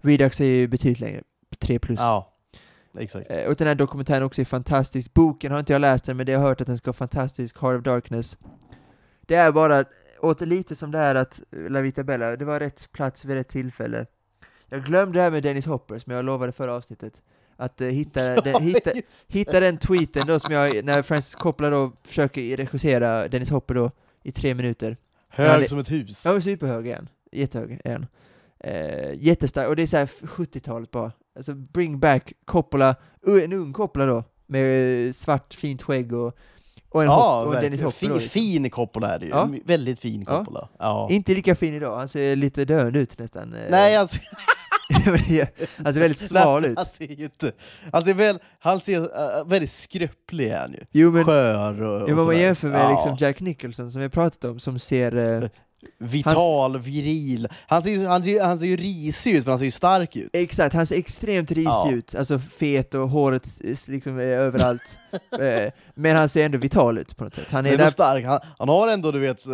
[0.00, 1.22] Redux är ju betydligt längre.
[1.58, 1.98] 3 plus.
[2.00, 2.32] Ja,
[2.98, 3.30] exakt.
[3.30, 5.14] Eh, och den här dokumentären också är fantastisk.
[5.14, 6.96] Boken har inte jag läst den, men det har jag hört att den ska vara
[6.96, 7.58] fantastisk.
[7.60, 8.38] Heart of Darkness.
[9.20, 9.84] Det är bara,
[10.20, 13.36] åter lite som det här att eh, La Vita Bella, det var rätt plats vid
[13.36, 14.06] rätt tillfälle.
[14.68, 17.22] Jag glömde det här med Dennis Hopper, som jag lovade förra avsnittet.
[17.56, 18.90] Att eh, hitta, den, hitta,
[19.28, 23.90] hitta den tweeten då som jag, när Francis Coppola då försöker regissera Dennis Hopper då
[24.22, 24.96] i tre minuter.
[25.28, 26.22] Hög Ja, det- som ett hus.
[26.26, 27.08] Ja, superhög han.
[27.32, 28.06] Jättehög är han.
[28.60, 31.12] Eh, jättestark, och det är såhär 70-talet bara.
[31.36, 32.96] Alltså bring back Coppola,
[33.28, 36.36] uh, en ung Coppola då, med eh, svart fint skägg och,
[36.88, 37.80] och en, Ja, hopp, och en Dennis.
[37.80, 38.28] Hopper Fin, liksom.
[38.28, 39.30] fin Coppola är det ju.
[39.30, 39.48] Ja.
[39.64, 40.24] Väldigt fin.
[40.24, 40.68] Coppola.
[40.78, 41.08] Ja.
[41.10, 43.54] Inte lika fin idag, han ser lite döende ut nästan.
[43.54, 43.70] eh.
[43.70, 44.18] Nej, alltså,
[45.84, 46.76] han ser väldigt smal ut.
[46.76, 47.52] Han ser inte...
[47.92, 50.80] Han ser, väl, han ser uh, väldigt skröplig är han ju.
[50.92, 52.90] Jo men, Skör och, och jo, men man jämför med Ja.
[52.90, 55.16] liksom Jack Nicholson som vi pratat om, som ser...
[55.42, 55.48] Eh,
[55.98, 57.48] Vital, viril.
[57.66, 60.16] Han ser, ju, han, ser, han ser ju risig ut, men han ser ju stark
[60.16, 60.30] ut.
[60.32, 61.90] Exakt, han ser extremt risig Ja.
[61.92, 63.48] ut, alltså fet och håret
[63.88, 64.82] liksom är överallt.
[65.40, 67.46] Eh, men han ser ändå vital ut på något sätt.
[67.50, 68.24] Han Han är är där stark.
[68.24, 69.52] Han, han har ändå, du vet, eh,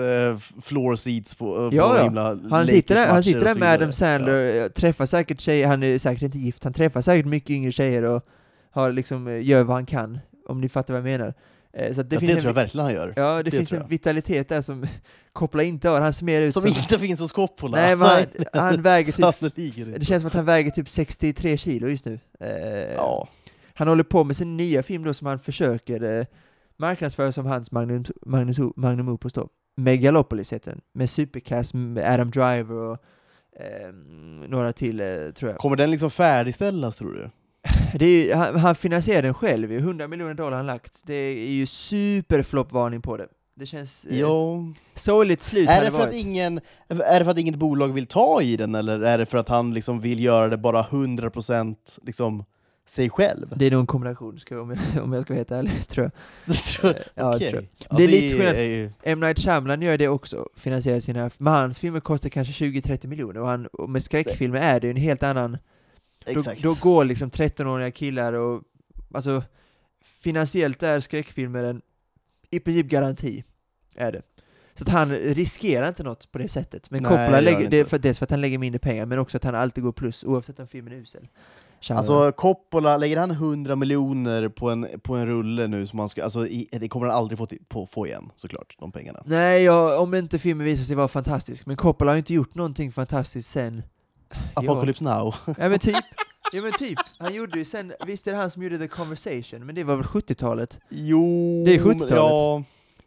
[0.62, 2.04] floor seats på, på Ja, ja.
[2.04, 3.92] himla Han sitter där, han sitter där med Adam.
[3.92, 8.02] Sandler, träffar säkert tjejer, han är säkert inte gift, han träffar säkert mycket yngre tjejer
[8.02, 8.26] och
[8.70, 10.18] har liksom, eh, gör vad han kan,
[10.48, 11.34] om ni fattar vad jag menar.
[11.72, 13.12] Eh, Så Det, ja, finns det en, tror jag verkligen han gör.
[13.16, 14.86] Ja, det, det finns en vitalitet där som
[15.32, 16.68] Coppola inte har, han ser mer ut Som som...
[16.68, 17.76] inte finns hos Coppola.
[17.76, 19.94] Nej, men han, han väger typ...
[19.98, 22.18] Det känns som att han väger typ 63 kilo just nu.
[22.40, 23.28] Eh, Ja.
[23.74, 26.26] Han håller på med sin nya film då som han försöker eh,
[26.76, 29.48] marknadsföra som hans Magnum, Magnus, Magnum Opus då.
[29.76, 32.98] Megalopolis heter den, med supercast med Adam Driver och
[33.60, 33.92] eh,
[34.48, 35.58] några till eh, tror jag.
[35.58, 37.30] Kommer den liksom färdigställas tror du?
[37.98, 41.02] Det ju, han, han finansierar den själv ju, 100 miljoner dollar han lagt.
[41.06, 43.26] Det är ju superfloppvarning på det.
[43.54, 44.74] Det känns eh, Jo.
[44.94, 46.20] sorgligt slut Är det, för att varit.
[46.26, 49.38] ingen, är det för att inget bolag vill ta i den, eller är det för
[49.38, 52.44] att han liksom vill göra det bara 100% liksom
[52.86, 53.46] sig själv?
[53.56, 55.88] Det är nog en kombination, ska, jag- om, jag, om jag ska vara helt ärlig,
[55.88, 56.12] tror jag.
[56.54, 57.50] Det tror Eh, ja, Okej.
[57.50, 57.68] tror jag.
[57.90, 58.54] Ja, Det är lite skillnad.
[58.56, 59.20] är ju- M.
[59.20, 63.48] Night Shyamalan gör det också, finansierar sina, men hans filmer kostar kanske 20-30 miljoner, och,
[63.48, 65.58] han, och med skräckfilmer är det ju en helt annan
[66.26, 66.62] Exakt.
[66.62, 68.62] då går liksom 13-åriga killar och,
[69.14, 69.42] alltså,
[70.22, 71.82] finansiellt är skräckfilmer en
[72.50, 73.44] i princip garanti.
[73.94, 74.22] Är det.
[74.74, 76.90] Så att han riskerar inte något på det sättet.
[76.90, 79.18] Men Nej, Coppola det lägger, han för, dels för att han lägger mindre pengar, men
[79.18, 81.28] också att han alltid går plus oavsett om filmen är usel.
[81.80, 81.98] Shyamalan.
[81.98, 86.24] Alltså Coppola, lägger han 100 miljoner på en, på en rulle nu, som man ska,
[86.24, 89.22] alltså, i, det kommer han aldrig få, på, få igen, såklart, de pengarna.
[89.26, 91.66] Nej, ja, om inte filmen visar sig vara fantastisk.
[91.66, 93.82] Men Coppola har ju inte gjort någonting fantastiskt sen...
[94.54, 95.34] Apocalypse Now.
[95.58, 95.96] Ja men typ.
[96.54, 96.98] Ja men typ.
[97.18, 99.96] Han gjorde ju sen, visst är det han som gjorde The Conversation, men det var
[99.96, 100.80] väl 70-talet?
[100.88, 102.10] Jo, Det är men- 70-talet.
[102.16, 102.62] Ja,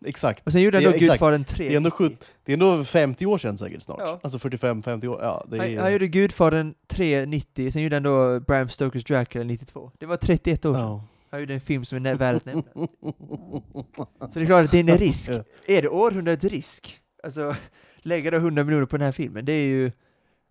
[0.05, 0.45] exakt.
[0.45, 1.09] Och sen gjorde han då exakt.
[1.09, 1.67] Gudfadern 3.
[1.67, 2.15] Det är ändå 70
[2.45, 3.97] Det är ändå 50 år sedan säkert snart.
[4.01, 4.19] Ja.
[4.23, 5.19] Alltså 45-50 år.
[5.21, 5.79] Ja, det Han, är...
[5.79, 9.91] han gjorde Gudfadern 3 90, sen gjorde han då Bram Stokers Dracula 92.
[9.99, 10.81] Det var 31 år sedan.
[10.81, 11.03] ja.
[11.31, 12.63] Han gjorde en film som är värd att nämna.
[12.73, 15.29] Så det är klart att det är en risk.
[15.67, 16.99] Är det århundradets risk?
[17.23, 17.55] Alltså,
[18.01, 19.91] lägga då 100 miljoner på den här filmen, det är ju...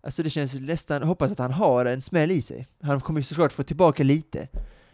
[0.05, 2.67] Alltså det känns nästan, hoppas att han har en smäll i sig.
[2.81, 4.47] Han kommer ju såklart få tillbaka lite.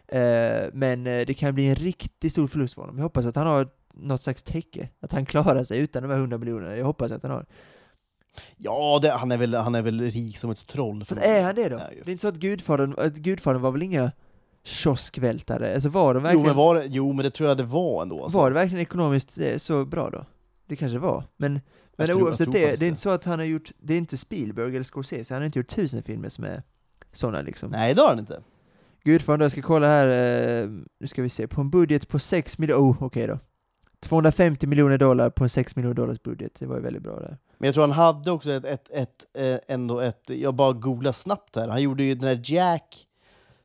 [0.08, 2.98] Eh, men eh, det kan bli en riktigt stor förlust för honom.
[2.98, 4.90] Jag hoppas att han har något slags täcke.
[5.00, 6.78] Att han klarar sig utan de här 100 miljonerna.
[6.78, 7.46] Jag hoppas att han har.
[8.58, 11.06] Ja, det, han, är väl, han är väl rik som ett troll.
[11.06, 11.76] Fast är han det då?
[11.76, 12.02] Nej.
[12.06, 14.12] Det är inte så att Gudfadern, att Gudfadern var väl inga
[14.64, 15.74] kioskvältare?
[15.74, 16.46] Alltså var de Jo verkligen...
[16.46, 18.24] men, var jo, men det tror jag det var ändå.
[18.24, 18.38] Alltså.
[18.38, 20.26] Var det verkligen ekonomiskt eh, så bra då?
[20.68, 21.60] Det kanske det var, men,
[21.98, 22.88] men tror- oavsett det, det är det.
[22.88, 25.60] inte så att han har gjort, det är inte Spielberg eller Scorsese, han har inte
[25.60, 26.64] gjort tusen filmer som är
[27.12, 27.72] sådana liksom.
[27.72, 28.42] Nej, det har han inte.
[29.04, 30.70] Gudfadern, jag ska kolla här, eh,
[31.00, 33.40] nu ska vi se, på en budget på 6 miljoner, oh okej då.
[34.00, 37.38] 250 miljoner dollar på en 6 miljoner dollars budget, det var ju väldigt bra där.
[37.58, 41.12] Men jag tror han hade också ett, ett, ett, eh, ändå ett, jag bara googlar
[41.12, 43.08] snabbt här, han gjorde ju den här Jack,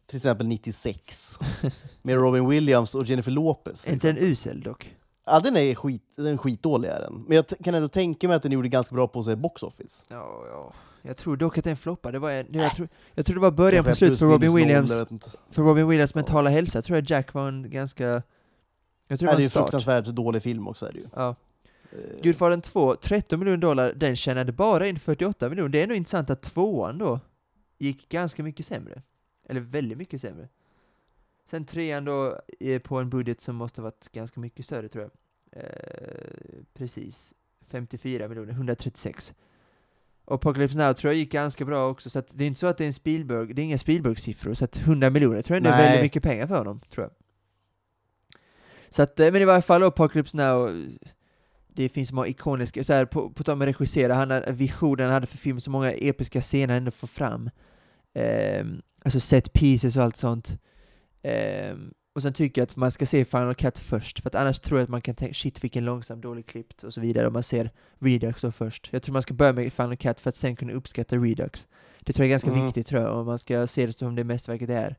[0.06, 1.38] till exempel 96,
[2.02, 3.86] med Robin Williams och Jennifer Lopez.
[3.86, 4.94] Är inte en usel dock?
[5.26, 7.24] Ja, den är skit, den skitdålig är den.
[7.28, 10.04] Men jag kan ändå tänka mig att den gjorde ganska bra på sig box office.
[10.10, 10.72] Ja, ja.
[11.02, 13.50] Jag tror dock att den floppade, det var en, jag, tror, jag tror det var
[13.50, 15.20] början på Kanske slut för Robin noll, Williams, jag
[15.50, 16.18] för Robin Williams Ja.
[16.18, 18.04] mentala hälsa, tror jag Jack var en ganska,
[19.08, 20.98] jag tror det Nej, var det är en ju fruktansvärt dålig film också är det
[20.98, 21.06] ju.
[21.14, 21.34] Ja.
[21.92, 25.68] Eh, Gudfadern 2, 13 miljoner dollar, den tjänade bara in 48 miljoner.
[25.68, 27.20] Det är nog intressant att tvåan då
[27.78, 29.02] gick ganska mycket sämre.
[29.48, 30.48] Eller väldigt mycket sämre.
[31.46, 35.12] Sen trean då är på en budget som måste varit ganska mycket större tror jag.
[35.62, 37.34] Eh, precis.
[37.66, 39.34] 54 miljoner, 136.
[40.24, 42.66] Och Apocalypse Now tror jag gick ganska bra också, så att det är inte så
[42.66, 45.66] att det är en Spielberg, det är inga Spielberg-siffror, så att 100 miljoner tror jag
[45.66, 47.12] ändå är väldigt mycket pengar för honom, tror jag.
[48.90, 50.86] Så att, eh, men i varje fall Apocalypse Now,
[51.68, 55.06] det finns många ikoniska, så här, på, på tal om att regissera, han hade, visionen
[55.06, 57.50] han hade för film, så många episka scener han ändå får fram.
[58.14, 60.58] Ehm, alltså set pieces och allt sånt.
[61.26, 64.60] Ehm, och sen tycker jag att man ska se Final Cut först, för att annars
[64.60, 67.32] tror jag att man kan tänka shit vilken långsam, dålig klippt och så vidare om
[67.32, 68.88] man ser Redux då först.
[68.92, 71.66] Jag tror man ska börja med Final Cut för att sen kunna uppskatta Redux.
[72.00, 72.64] Det tror jag är ganska Mm.
[72.64, 74.96] viktigt tror jag, om man ska se det som det mästerverket det är.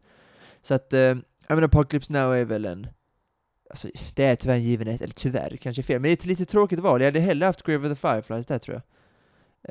[0.62, 1.20] Så att, eh, jag
[1.50, 2.88] menar Apocalypse Now är väl en
[3.70, 6.46] Alltså, det är tyvärr en givenhet, eller tyvärr, kanske fel, men det är ett lite
[6.46, 7.02] tråkigt val.
[7.02, 8.84] Jag hade hellre haft Grave of the Fireflies där tror jag.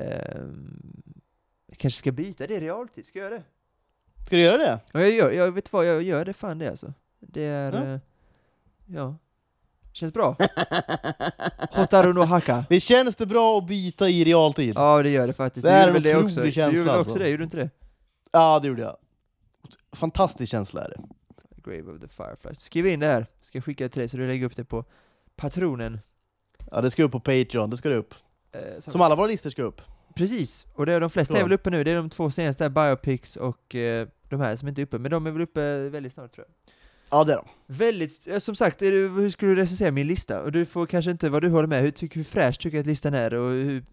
[0.05, 1.03] Ehm,
[1.67, 3.43] jag kanske ska byta det i realtid, ska jag göra det?
[4.27, 4.79] Ska du göra det?
[4.91, 6.93] Ja, jag, gör, jag vet vad, jag gör det fan det alltså.
[7.19, 7.85] Det är, Ja.
[7.91, 7.99] ja.
[8.85, 9.15] ja.
[9.93, 10.35] Känns bra.
[11.71, 12.65] Hotaru no Haka.
[12.69, 14.73] Det känns det bra att byta i realtid?
[14.75, 15.63] Ja, Ja, det gör det faktiskt.
[15.63, 16.41] Det är Du gjorde en det otrolig också?
[16.41, 17.19] Du känsla, gjorde väl också alltså.
[17.23, 17.69] det, gjorde du inte det?
[18.61, 18.97] det gjorde jag.
[19.91, 21.01] Fantastisk känsla är det.
[21.71, 22.59] Grave of the Fireflies.
[22.61, 24.63] Skriv in det här, ska jag skicka det till dig så du lägger upp det
[24.63, 24.85] på
[25.35, 25.99] patronen.
[26.71, 28.13] Ja, det ska upp på Patreon, det ska det upp.
[28.51, 29.81] Eh, som- alla våra listor ska upp.
[30.15, 31.39] Precis, och det är de flesta Ja.
[31.39, 34.67] är väl uppe nu, det är de två senaste, Biopics och eh, de här som
[34.67, 36.73] inte är uppe, men de är väl uppe väldigt snart tror jag.
[37.09, 37.45] Ja, det är de.
[37.67, 40.41] Väldigt, som sagt, du, hur skulle du recensera min lista?
[40.41, 42.81] Och du får kanske inte vad du håller med, hur, tycker, hur fräsch tycker du
[42.81, 43.83] att listan är och hur,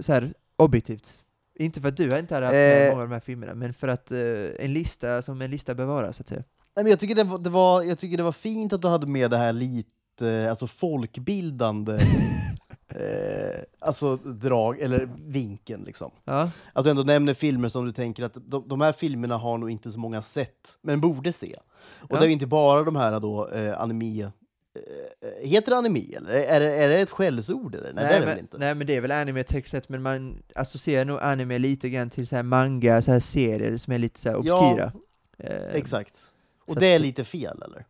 [0.00, 1.18] så här, objektivt?
[1.54, 2.90] Inte för att du inte hade haft Eh.
[2.90, 4.18] många av de här filmerna, men för att eh,
[4.58, 6.42] en lista som en lista bör vara, så att säga.
[6.76, 8.88] Nej, men jag, tycker det var, det var, jag tycker det var fint att du
[8.88, 11.98] hade med det här lite alltså folkbildande
[12.96, 16.10] eh, alltså drag, eller vinkeln liksom.
[16.24, 19.58] Ja, Att du ändå nämner filmer som du tänker att de, de här filmerna har
[19.58, 21.56] nog inte så många sett, men borde se.
[21.84, 22.20] Och Ja.
[22.20, 24.22] det är inte bara de här då, eh, anime...
[24.22, 26.32] Eh, heter det anime eller?
[26.32, 27.92] Är det, är det ett skällsord eller?
[27.92, 28.58] Nej, det är det men, väl inte?
[28.58, 32.26] nej men det är väl anime sett, men man associerar nog anime lite grann till
[32.28, 34.92] så här manga, så här serier som är lite så här Ja, obskyra.
[35.38, 36.18] Eh, Exakt.
[36.66, 37.84] Och det är att- lite fel eller?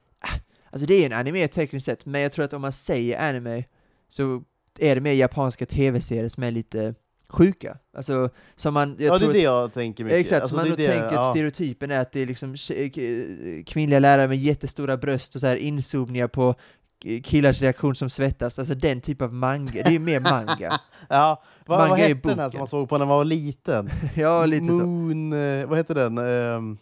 [0.70, 3.64] Alltså det är en anime tekniskt sett, men jag tror att om man säger anime
[4.08, 4.42] så
[4.78, 6.94] är det mer japanska tv-serier som är lite
[7.28, 7.78] sjuka.
[7.96, 8.96] Alltså, som man...
[8.98, 10.18] Jag ja, det tror är att, det jag tänker mycket.
[10.20, 11.30] Exakt, Alltså, man det är det, tänker att ja.
[11.30, 12.56] stereotypen är att det är liksom
[13.66, 16.54] kvinnliga lärare med jättestora bröst och så här inzoomningar på
[17.22, 20.80] killars reaktion som svettas, alltså den typ av manga, det är mer manga.
[21.08, 23.24] Ja, vad, vad Manga är hette den här som man såg på när man var
[23.24, 23.90] liten?
[24.16, 24.72] ja, lite så.
[24.72, 26.18] Moon, eh, vad heter den?
[26.18, 26.78] Ehm,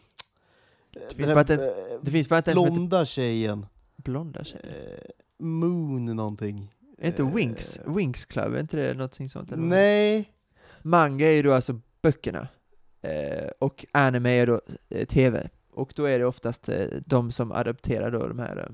[1.17, 3.67] finns den bara inte ens- eh, Det finns bara inte en som heter blonda tjejen.
[3.97, 4.65] blonda tjejer.
[4.67, 6.71] Eh, Moon någonting.
[7.01, 7.35] Är inte Eh.
[7.35, 9.53] Winx, Winx Club, är inte det någonting sånt?
[9.53, 9.63] Eller?
[9.63, 10.33] Nej.
[10.83, 12.49] Manga är ju då alltså böckerna,
[13.03, 15.49] eh, och anime är då eh, TV.
[15.73, 16.69] Och då är det oftast
[17.07, 18.69] de som adapterar då de här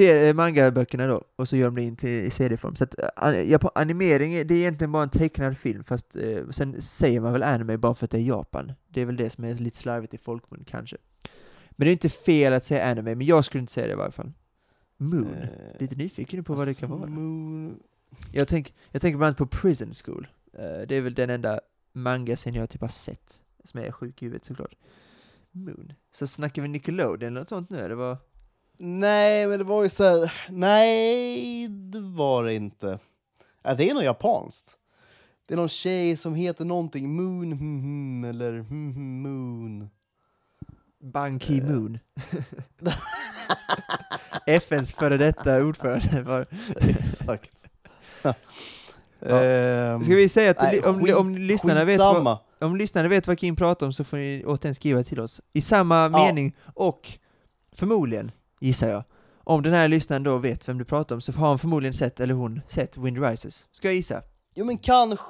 [0.00, 2.74] eh, manga-böckerna då, och så gör de det in till i serieform.
[2.76, 6.16] Så att, an- animering, är- det är egentligen bara en tecknad film, fast
[6.50, 8.72] sen säger man väl anime bara för att det är Japan.
[8.88, 10.96] Det är väl det som är lite slarvigt i folkmun kanske.
[11.70, 13.96] Men det är inte fel att säga anime, men jag skulle inte säga det i
[13.96, 14.32] varje fall.
[15.00, 15.34] Moon.
[15.34, 17.06] Eh, Lite nyfiken på vad det kan vara.
[17.06, 17.82] Moon.
[18.32, 20.28] Jag, tänk, jag tänker bland annat på Prison School.
[20.52, 21.60] Eh, det är väl den enda
[21.92, 24.74] manga sen jag typ har sett, som är sjuk i huvudet såklart.
[25.50, 25.92] Moon.
[26.12, 27.88] Så snackar vi Nickelodeon eller något sånt nu?
[27.88, 28.16] Det var...
[28.76, 30.32] Nej, men det var ju så här.
[30.48, 32.98] Nej, det var det inte.
[33.62, 34.78] Ja, det är nog japanskt.
[35.46, 39.90] Det är någon tjej som heter någonting Moon, hmm, hmm, eller hmm, hmm, Moon.
[40.98, 41.98] Ban Ki-Moon.
[44.46, 46.46] FNs före detta ordförande var...
[46.80, 47.50] Exakt.
[49.22, 49.42] Ja.
[49.42, 53.26] Ehm, Ska vi säga att nej, om, skit- om, lyssnarna vet vad, om lyssnarna vet
[53.26, 55.40] vad Kim pratar om så får ni återigen skriva till oss.
[55.52, 56.08] I samma Ja.
[56.08, 57.18] mening, och
[57.76, 58.30] förmodligen,
[58.60, 59.04] gissar jag,
[59.44, 62.20] om den här lyssnaren då vet vem du pratar om så har han förmodligen sett,
[62.20, 63.66] eller hon, sett Wind Rises.
[63.72, 64.22] Ska jag gissa?
[64.54, 65.24] Jo men kanske.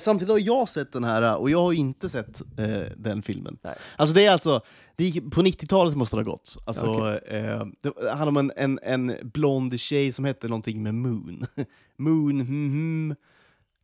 [0.00, 3.58] Samtidigt har jag sett den här och jag har inte sett eh, den filmen.
[3.62, 3.74] Nej.
[3.96, 4.60] Alltså det är alltså,
[4.96, 6.56] det gick, på 90-talet måste det ha gått.
[6.64, 7.20] Alltså, Okej.
[7.26, 11.46] eh, det handlar om en, en, en blond tjej som hette någonting med Moon.
[11.96, 13.14] moon, hmm,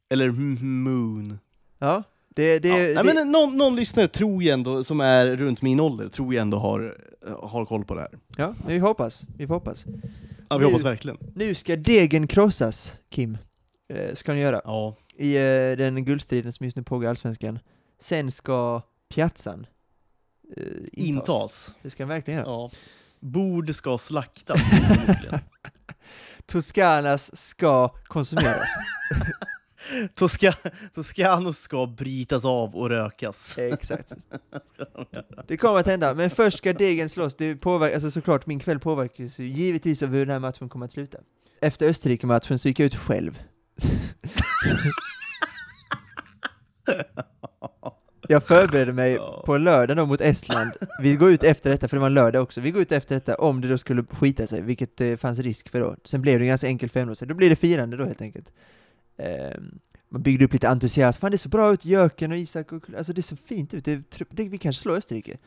[0.09, 1.39] eller hmm, Moon.
[1.79, 3.03] Ja, det, det, ja.
[3.03, 6.35] det, Nej, men någon, någon lyssnare tror ju ändå, som är runt min ålder, tror
[6.35, 6.99] jag ändå har,
[7.43, 8.19] har koll på det här.
[8.37, 9.85] ja, vi hoppas, vi hoppas.
[10.49, 11.19] Ja, vi Nu- hoppas verkligen.
[11.35, 13.39] Nu ska degen krossas, Kim.
[13.89, 14.61] Eh, ska ni göra.
[14.65, 14.97] Ja.
[15.19, 17.59] I eh, den guldstriden som just nu pågår i Allsvenskan.
[17.99, 18.83] Sen ska
[19.15, 19.67] piazzan
[20.57, 20.63] eh,
[20.93, 20.93] intas.
[20.93, 21.75] Intas.
[21.83, 22.49] Det ska den verkligen göra.
[22.51, 22.71] Ja.
[23.21, 24.61] Bord ska slaktas.
[26.47, 28.69] Toscanas ska konsumeras.
[30.15, 30.55] Tosca,
[30.95, 33.59] Toscano ska brytas av och rökas.
[33.59, 34.13] Exakt.
[35.47, 37.35] Det kommer att hända, men först ska degen slås.
[37.35, 40.93] Det påverkar, alltså såklart, min kväll påverkas givetvis av hur den här matchen kommer att
[40.93, 41.19] sluta.
[41.61, 43.41] Efter Österrike-matchen så gick jag ut själv.
[48.29, 50.71] Jag förberedde mig på lördag då mot Estland.
[51.01, 52.61] Vi går ut efter detta, för det var en lördag också.
[52.61, 55.69] Vi går ut efter detta om det då skulle skita sig, vilket det fanns risk
[55.69, 55.97] för då.
[56.05, 58.53] Sen blev det ganska enkelt för så då blir det firande då helt enkelt.
[59.17, 61.21] Ehm, man byggde upp lite entusiasm.
[61.21, 63.75] Fan det är så bra ut, Jöken och Isak och alltså det är så fint
[63.75, 63.85] ut.
[63.85, 65.39] Det, det, vi kanske slår Österrike.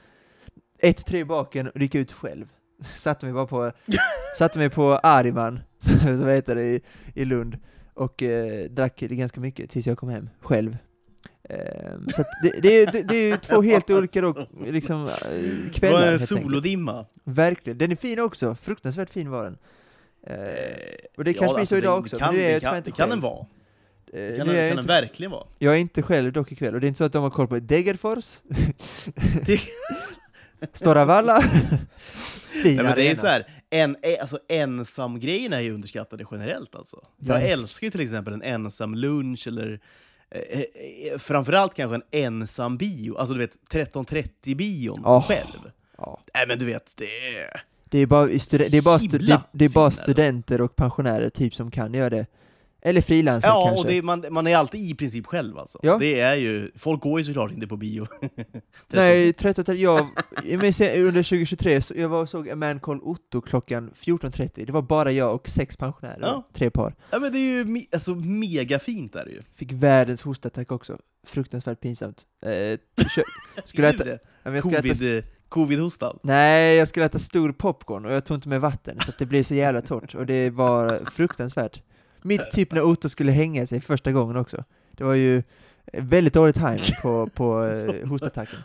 [0.81, 2.45] 1-3 baken och gick ut själv.
[2.97, 3.71] Satte mig bara på,
[4.37, 5.59] satte mig på Ariman,
[6.19, 6.81] som heter det, i,
[7.13, 7.57] i Lund.
[7.99, 10.77] Och eh, drack det ganska mycket tills jag kom hem, själv.
[11.49, 15.11] Ehm, så det, det, är- det, det är ju två helt olika då, liksom, eh,
[15.31, 15.99] Det kvällar.
[16.01, 17.05] var en solodimma.
[17.23, 17.77] Verkligen.
[17.77, 18.55] Den är fin också.
[18.61, 19.57] Fruktansvärt fin var den.
[20.23, 20.35] Eh,
[21.17, 22.59] och det Ja, kanske blir alltså, så idag det- också, det Kan, men är det
[22.59, 23.45] kan, inte det kan den vara.
[24.13, 25.47] Eh, Kan, den, kan den verkligen vara.
[25.59, 27.47] jag är inte själv dock ikväll, och det är inte så att de har koll
[27.47, 28.39] på Degerfors,
[29.45, 29.61] Det-
[30.73, 31.41] Stora Valla,
[32.63, 33.15] fin Nej, men det är arena.
[33.15, 37.03] så här, en, eh, alltså, ensam-grejerna är ju underskattade generellt alltså.
[37.17, 37.59] Jag Verkligen.
[37.59, 39.79] älskar ju till exempel en ensam lunch eller
[40.31, 45.27] eh, eh, framförallt kanske en ensam bio, alltså du vet 13.30-bion Åh.
[45.27, 45.71] själv.
[45.97, 46.19] Ja.
[46.33, 47.61] Nej men du vet, det är...
[47.91, 51.93] Det är bara, det är bara, det, är bara studenter och pensionärer typ som kan
[51.93, 52.25] göra det.
[52.81, 53.81] Eller frilansare Ja, kanske.
[53.81, 55.79] och det, man, man är alltid i princip själv alltså.
[55.83, 55.97] Ja.
[55.97, 58.05] Det är ju, folk går ju såklart inte på bio.
[58.21, 58.61] 13.
[58.87, 60.07] Nej, 13, jag,
[60.45, 64.65] jag minns under 2023, så jag var och såg A Man Called Otto klockan 14.30.
[64.65, 66.47] Det var bara jag och sex pensionärer, Ja.
[66.53, 66.95] tre par.
[67.11, 69.39] Ja men det är ju alltså, mega fint är det ju.
[69.55, 70.97] Fick världens hostattack också.
[71.27, 72.23] Fruktansvärt pinsamt.
[72.45, 72.79] Eh,
[73.65, 74.11] skulle äta, det?
[74.23, 76.19] ja, men jag skulle äta, Covid, eh, Covid-hostan.
[76.23, 79.25] nej, jag skulle äta stor popcorn och jag tog inte med vatten, så att det
[79.25, 80.15] blev så jävla torrt.
[80.15, 81.81] Och det var fruktansvärt.
[82.21, 84.63] Mitt typ när Otto skulle hänga sig första gången också.
[84.91, 85.43] Det var ju
[85.93, 88.59] väldigt dålig timing på, på eh, hostattacken.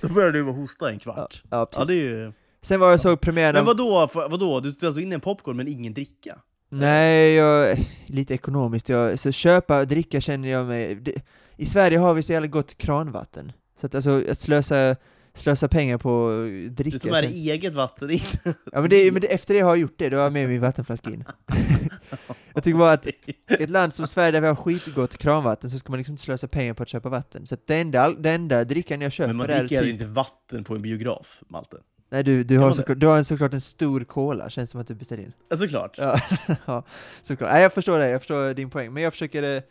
[0.00, 1.42] Då började du hosta en Ja, kvart.
[1.50, 1.86] ja, Ja, precis.
[1.88, 2.32] det är ju...
[2.62, 4.60] Sen var jag såg premiären Men vadå, vadå?
[4.60, 6.38] Du ställde alltså in en popcorn men ingen dricka?
[6.68, 8.88] Nej, jag, lite ekonomiskt.
[8.88, 10.94] Jag, så köpa, dricka känner jag mig...
[10.94, 11.12] Det,
[11.56, 13.52] I Sverige har vi så jävla gott kranvatten.
[13.80, 14.96] Så att alltså, att slösa,
[15.36, 16.30] slösa pengar på
[16.70, 18.20] dricka Du tar med dig eget vatten in.
[18.44, 20.48] Ja men, det, men det, efter det har jag gjort det, då har jag med
[20.48, 21.24] min vattenflaska in.
[22.54, 23.14] jag tycker bara att i
[23.48, 26.48] ett land som Sverige där vi har skitgott kranvatten så ska man liksom inte slösa
[26.48, 27.46] pengar på att köpa vatten.
[27.46, 29.92] Så att det enda, det enda drickan jag köper Men man är dricker typ...
[29.92, 31.76] inte vatten på en biograf, Malte.
[32.10, 34.86] Nej du, du har, såklart, du har en, såklart en stor cola, känns som att
[34.86, 35.32] du beställer in.
[35.48, 35.98] Ja, såklart.
[35.98, 36.20] Ja,
[36.66, 36.84] ja
[37.22, 37.50] såklart.
[37.52, 38.92] Nej, jag förstår det, jag förstår din poäng.
[38.92, 39.62] Men jag försöker, eh,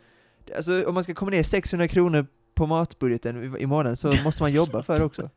[0.56, 2.26] alltså om man ska komma ner 600 kronor
[2.56, 5.30] på matbudgeten i, i månaden så måste man jobba för det också.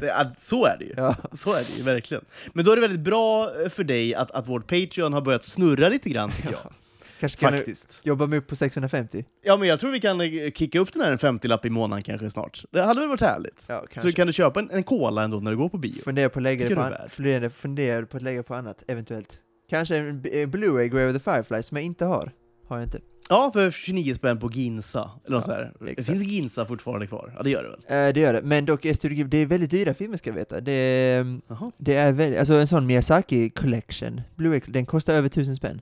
[0.00, 0.94] Det, så är det ju.
[0.96, 1.16] Ja.
[1.32, 2.24] Så är det ju, verkligen.
[2.52, 5.88] Men då är det väldigt bra för dig att, att vårt Patreon har börjat snurra
[5.88, 6.72] lite grann, tycker jag.
[7.20, 8.00] Kanske kan faktiskt.
[8.04, 9.24] jobba mig upp på 650?
[9.42, 12.02] Ja, men jag tror vi kan eh, kicka upp den här en 50-lapp i månaden
[12.02, 12.64] kanske snart.
[12.70, 13.64] Det hade väl varit härligt?
[13.68, 14.12] Ja, Så kanske.
[14.12, 16.02] kan du köpa en, en cola ändå när du går på bio.
[16.02, 19.38] Fundera på att lägga det på, an- fundera, fundera på att lägga på annat, eventuellt.
[19.70, 22.32] Kanske en, en Blu-ray Grave of the Firefly som jag inte har.
[22.66, 22.98] Har jag inte.
[23.28, 25.10] Ja, för 29 spänn på Ginsa.
[25.26, 25.94] Eller något Ja, sådär.
[25.96, 27.32] Det finns Ginsa fortfarande kvar.
[27.36, 28.06] Ja, det gör det väl?
[28.08, 30.30] Eh, det gör det, men dock är Studio Ghibli, det är väldigt dyra filmer ska
[30.30, 30.60] jag veta.
[30.60, 31.40] Det är,
[31.76, 35.80] det är väldigt, alltså en sån Miyazaki collection, Blu-ray, den kostar över tusen spänn.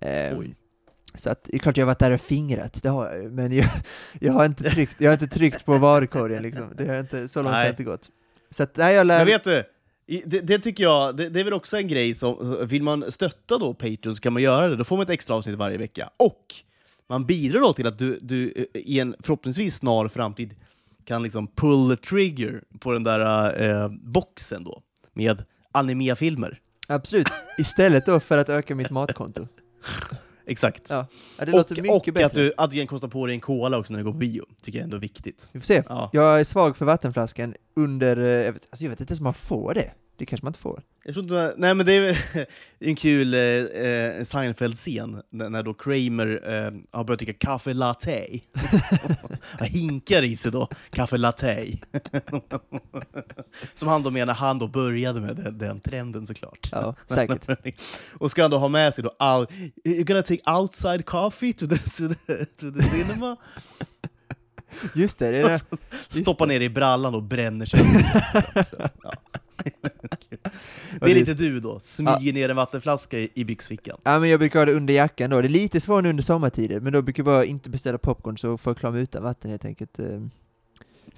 [0.00, 0.54] Eh, Oj.
[1.14, 3.30] Så att, det är klart jag har varit där och fingrat, det har jag ju,
[3.30, 3.68] men jag,
[4.20, 6.72] jag, har inte tryckt, jag har inte tryckt på varukorgen liksom.
[6.76, 7.66] Det har inte, så långt har Nej.
[7.66, 8.10] jag inte gått.
[8.50, 9.18] Så att, nej, jag lär...
[9.18, 9.64] Men vet du,
[10.06, 13.58] det, det tycker jag, det, det är väl också en grej som, vill man stötta
[13.58, 16.10] då Patreon så kan man göra det, då får man ett extra avsnitt varje vecka.
[16.16, 16.54] Och
[17.08, 20.54] man bidrar då till att du, du eh, i en förhoppningsvis snar framtid
[21.04, 24.82] kan liksom pull the trigger på den där eh, boxen då,
[25.12, 26.60] med animefilmer.
[26.88, 27.28] Absolut,
[27.58, 29.48] istället då för att öka mitt matkonto.
[30.46, 30.86] Exakt.
[30.90, 31.06] Ja,
[31.38, 32.26] ja, det och låter mycket och bättre.
[32.26, 34.18] att du, att du kan kosta på dig en cola också när du går på
[34.18, 35.50] bio, tycker jag ändå är viktigt.
[35.52, 35.82] Vi får se.
[35.88, 36.10] Ja.
[36.12, 39.24] Jag är svag för vattenflaskan under, eh, jag vet, alltså jag vet inte ens om
[39.24, 39.90] man får det.
[40.16, 40.82] Det kanske man inte får.
[41.04, 42.18] Jag tror inte, nej men det är
[42.78, 48.28] en kul eh, eh, Seinfeld-scen, när, då Kramer eh, har börjat dricka kaffe latte.
[49.58, 51.66] Han hinkar i sig då, kaffe latte.
[53.74, 56.68] Som han då menar, han då började med den, den trenden såklart.
[56.72, 57.76] Ja, säkert.
[58.18, 59.50] Och ska han då ha med sig då, out,
[59.84, 63.36] you're gonna take outside coffee to the, to the, to the cinema?
[64.94, 65.60] Just det, det det.
[66.08, 67.80] Stoppar ner i brallan och bränner sig.
[69.02, 69.12] ja.
[71.00, 73.98] Det är lite du då, smyger ner en vattenflaska i, i byxfickan.
[74.04, 76.80] Ja men jag brukar ha det under jackan då, det är lite svårare under sommartider,
[76.80, 79.50] men då brukar jag bara inte beställa popcorn så får jag klara mig utan vatten
[79.50, 79.98] helt enkelt.
[79.98, 80.04] eh.
[80.06, 80.12] För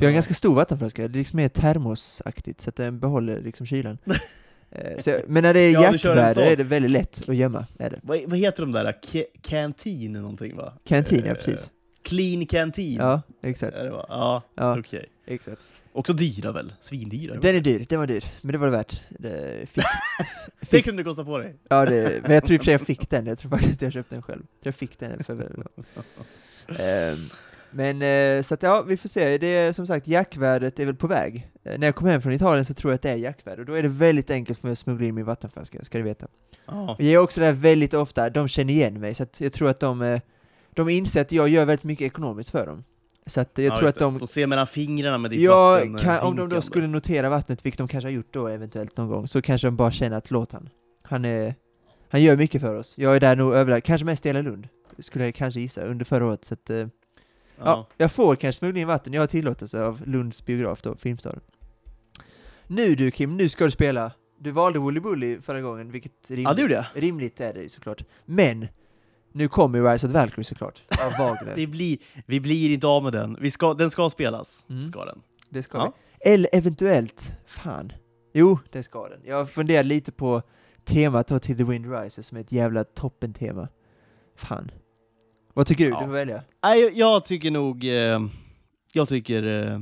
[0.04, 0.16] jag har en Ja.
[0.16, 3.98] ganska stor vattenflaska, det är liksom mer termosaktigt, så att den behåller liksom kylan.
[4.70, 7.90] Eh, jag, men när det är Ja, jackväder är det väldigt lätt att gömma, är
[7.90, 7.98] det.
[8.02, 8.92] Vad, vad heter de där?
[9.02, 10.72] Ca- Canteen någonting va?
[10.84, 11.70] Canteen, ja Eh, precis.
[12.02, 12.94] Clean Canteen?
[12.96, 13.76] Ja, exakt.
[13.76, 14.06] Va?
[14.08, 15.06] Ja, Ja, okej.
[15.26, 15.60] exakt.
[15.96, 16.72] Också dyra väl?
[16.80, 17.34] Svindyra?
[17.34, 19.00] Den är dyr, den var dyr, men det var det värt.
[19.08, 19.84] Det fick,
[20.70, 21.54] Det kunde det kosta på dig.
[21.68, 23.72] ja, det, men jag tror i och för sig jag fick den, jag tror faktiskt
[23.72, 24.42] att jag köpte den själv.
[24.62, 25.34] Jag fick den för
[26.78, 27.16] Ehm,
[27.70, 29.38] Men eh, så att ja, vi får se.
[29.38, 31.50] Det är som sagt, jackvärdet är väl på väg.
[31.64, 33.66] Eh, när jag kom hem från Italien så tror jag att det är jackvärde, och
[33.66, 36.26] då är det väldigt enkelt för mig att smuggla in min vattenflaska, ska du veta.
[36.66, 39.80] Och jag är också där väldigt ofta, de känner igen mig, så jag tror att
[39.80, 40.20] de, eh,
[40.74, 42.84] de inser att jag gör väldigt mycket ekonomiskt för dem.
[43.26, 44.18] Så att jag Ja, tror att de.
[44.18, 45.94] De ser mellan fingrarna med ditt Ja, vatten.
[45.94, 48.96] eh, kan, om de då skulle notera vattnet, vilket de kanske har gjort då eventuellt
[48.96, 50.68] någon gång, så kanske de bara känner att låt han.
[51.02, 51.54] Han, är,
[52.08, 52.94] han gör mycket för oss.
[52.98, 54.68] Jag är där nog överallt, kanske mest i hela Lund,
[54.98, 56.44] skulle jag kanske gissa, under förra året.
[56.44, 56.86] Så att, eh, ja.
[57.58, 57.86] Ja.
[57.96, 61.40] jag får kanske smuggla in vatten, jag har tillåtelse av Lunds biograf då, Filmstaden.
[62.66, 64.10] Nu du Kim, nu ska du spela.
[64.38, 66.84] Du valde Woolly Bully förra gången, vilket rimligt, ja, det gjorde jag.
[67.02, 68.02] rimligt är det såklart.
[68.24, 68.66] Men,
[69.36, 71.52] nu kommer ju Rise of Valkyrie såklart, av Wagner.
[71.56, 73.36] Vi blir, vi blir inte av med den.
[73.40, 74.66] Vi ska, den ska spelas.
[74.70, 74.86] Mm.
[74.86, 75.22] Ska den.
[75.50, 75.92] Det ska Ja.
[76.24, 76.30] vi.
[76.32, 77.92] Eller eventuellt, fan.
[78.34, 79.20] Jo, det ska den.
[79.24, 80.42] Jag funderar lite på
[80.84, 83.68] temat då till The Wind Rises som är ett jävla toppen-tema.
[84.36, 84.70] Fan.
[85.54, 85.90] Vad tycker du?
[85.90, 86.00] Ja.
[86.00, 86.42] Du får välja.
[86.64, 87.84] Nej, jag, jag tycker nog...
[87.84, 88.20] Eh,
[88.92, 89.42] jag tycker...
[89.72, 89.80] Eh,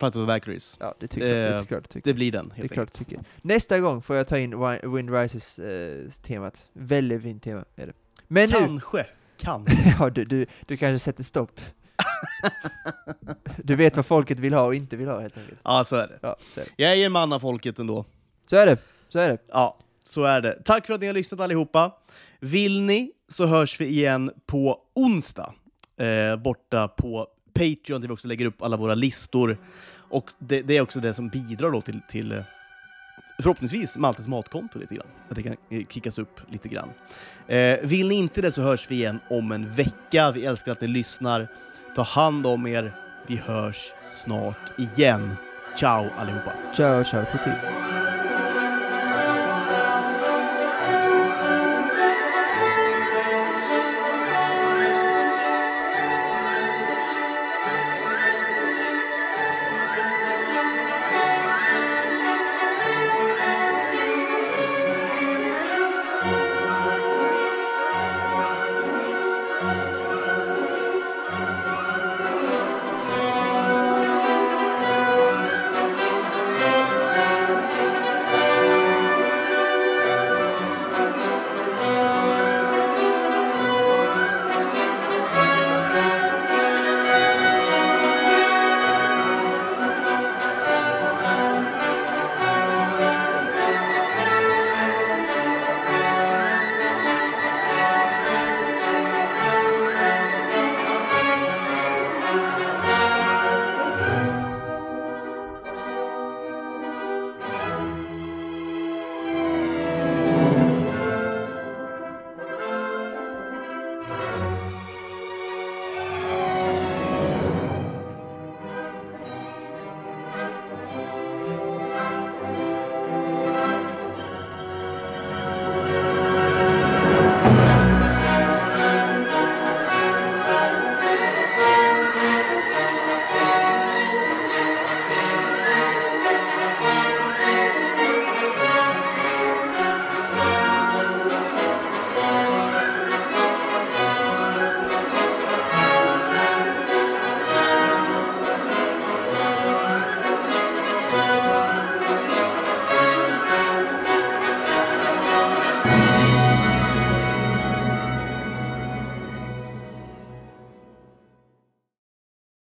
[0.00, 0.76] Fight of the Valkyries.
[0.80, 1.46] Ja, det tycker jag.
[1.46, 1.82] Eh, Det tycker jag.
[1.82, 2.10] Det, tycker.
[2.10, 2.56] Det blir den, jag.
[2.56, 3.24] det är helt klart jag tycker.
[3.42, 6.68] Nästa gång får jag ta in Wi- Wind Rises-temat.
[6.72, 7.92] Väldigt fint tema är det.
[8.32, 9.06] Men nu, Kanske.
[9.36, 9.66] Kan.
[9.98, 11.60] ja, du, du, du kanske sätter stopp.
[13.56, 15.58] du vet vad folket vill ha och inte vill ha helt enkelt.
[15.64, 16.18] ja, så är det.
[16.22, 16.70] Ja, så är det.
[16.76, 18.04] Jag är en man av folket ändå.
[18.46, 18.78] Så är det.
[19.08, 19.38] Så är det.
[19.48, 20.62] Ja, så är det.
[20.64, 21.92] Tack för att ni har lyssnat allihopa.
[22.40, 25.54] Vill ni så hörs vi igen på onsdag,
[25.96, 29.58] eh, borta på Patreon, där vi också lägger upp alla våra listor.
[30.10, 32.42] Och det, det är också det som bidrar då till, till eh,
[33.36, 35.06] förhoppningsvis Maltes matkonto lite grann.
[35.28, 36.88] Att det kan eh, kickas upp lite grann.
[37.46, 40.32] Eh, vill ni inte det så hörs vi igen om en vecka.
[40.32, 41.48] Vi älskar att ni lyssnar.
[41.96, 42.92] Ta hand om er.
[43.26, 45.36] Vi hörs snart igen.
[45.76, 46.52] Ciao allihopa!
[46.74, 47.50] Ciao, ciao, tutti.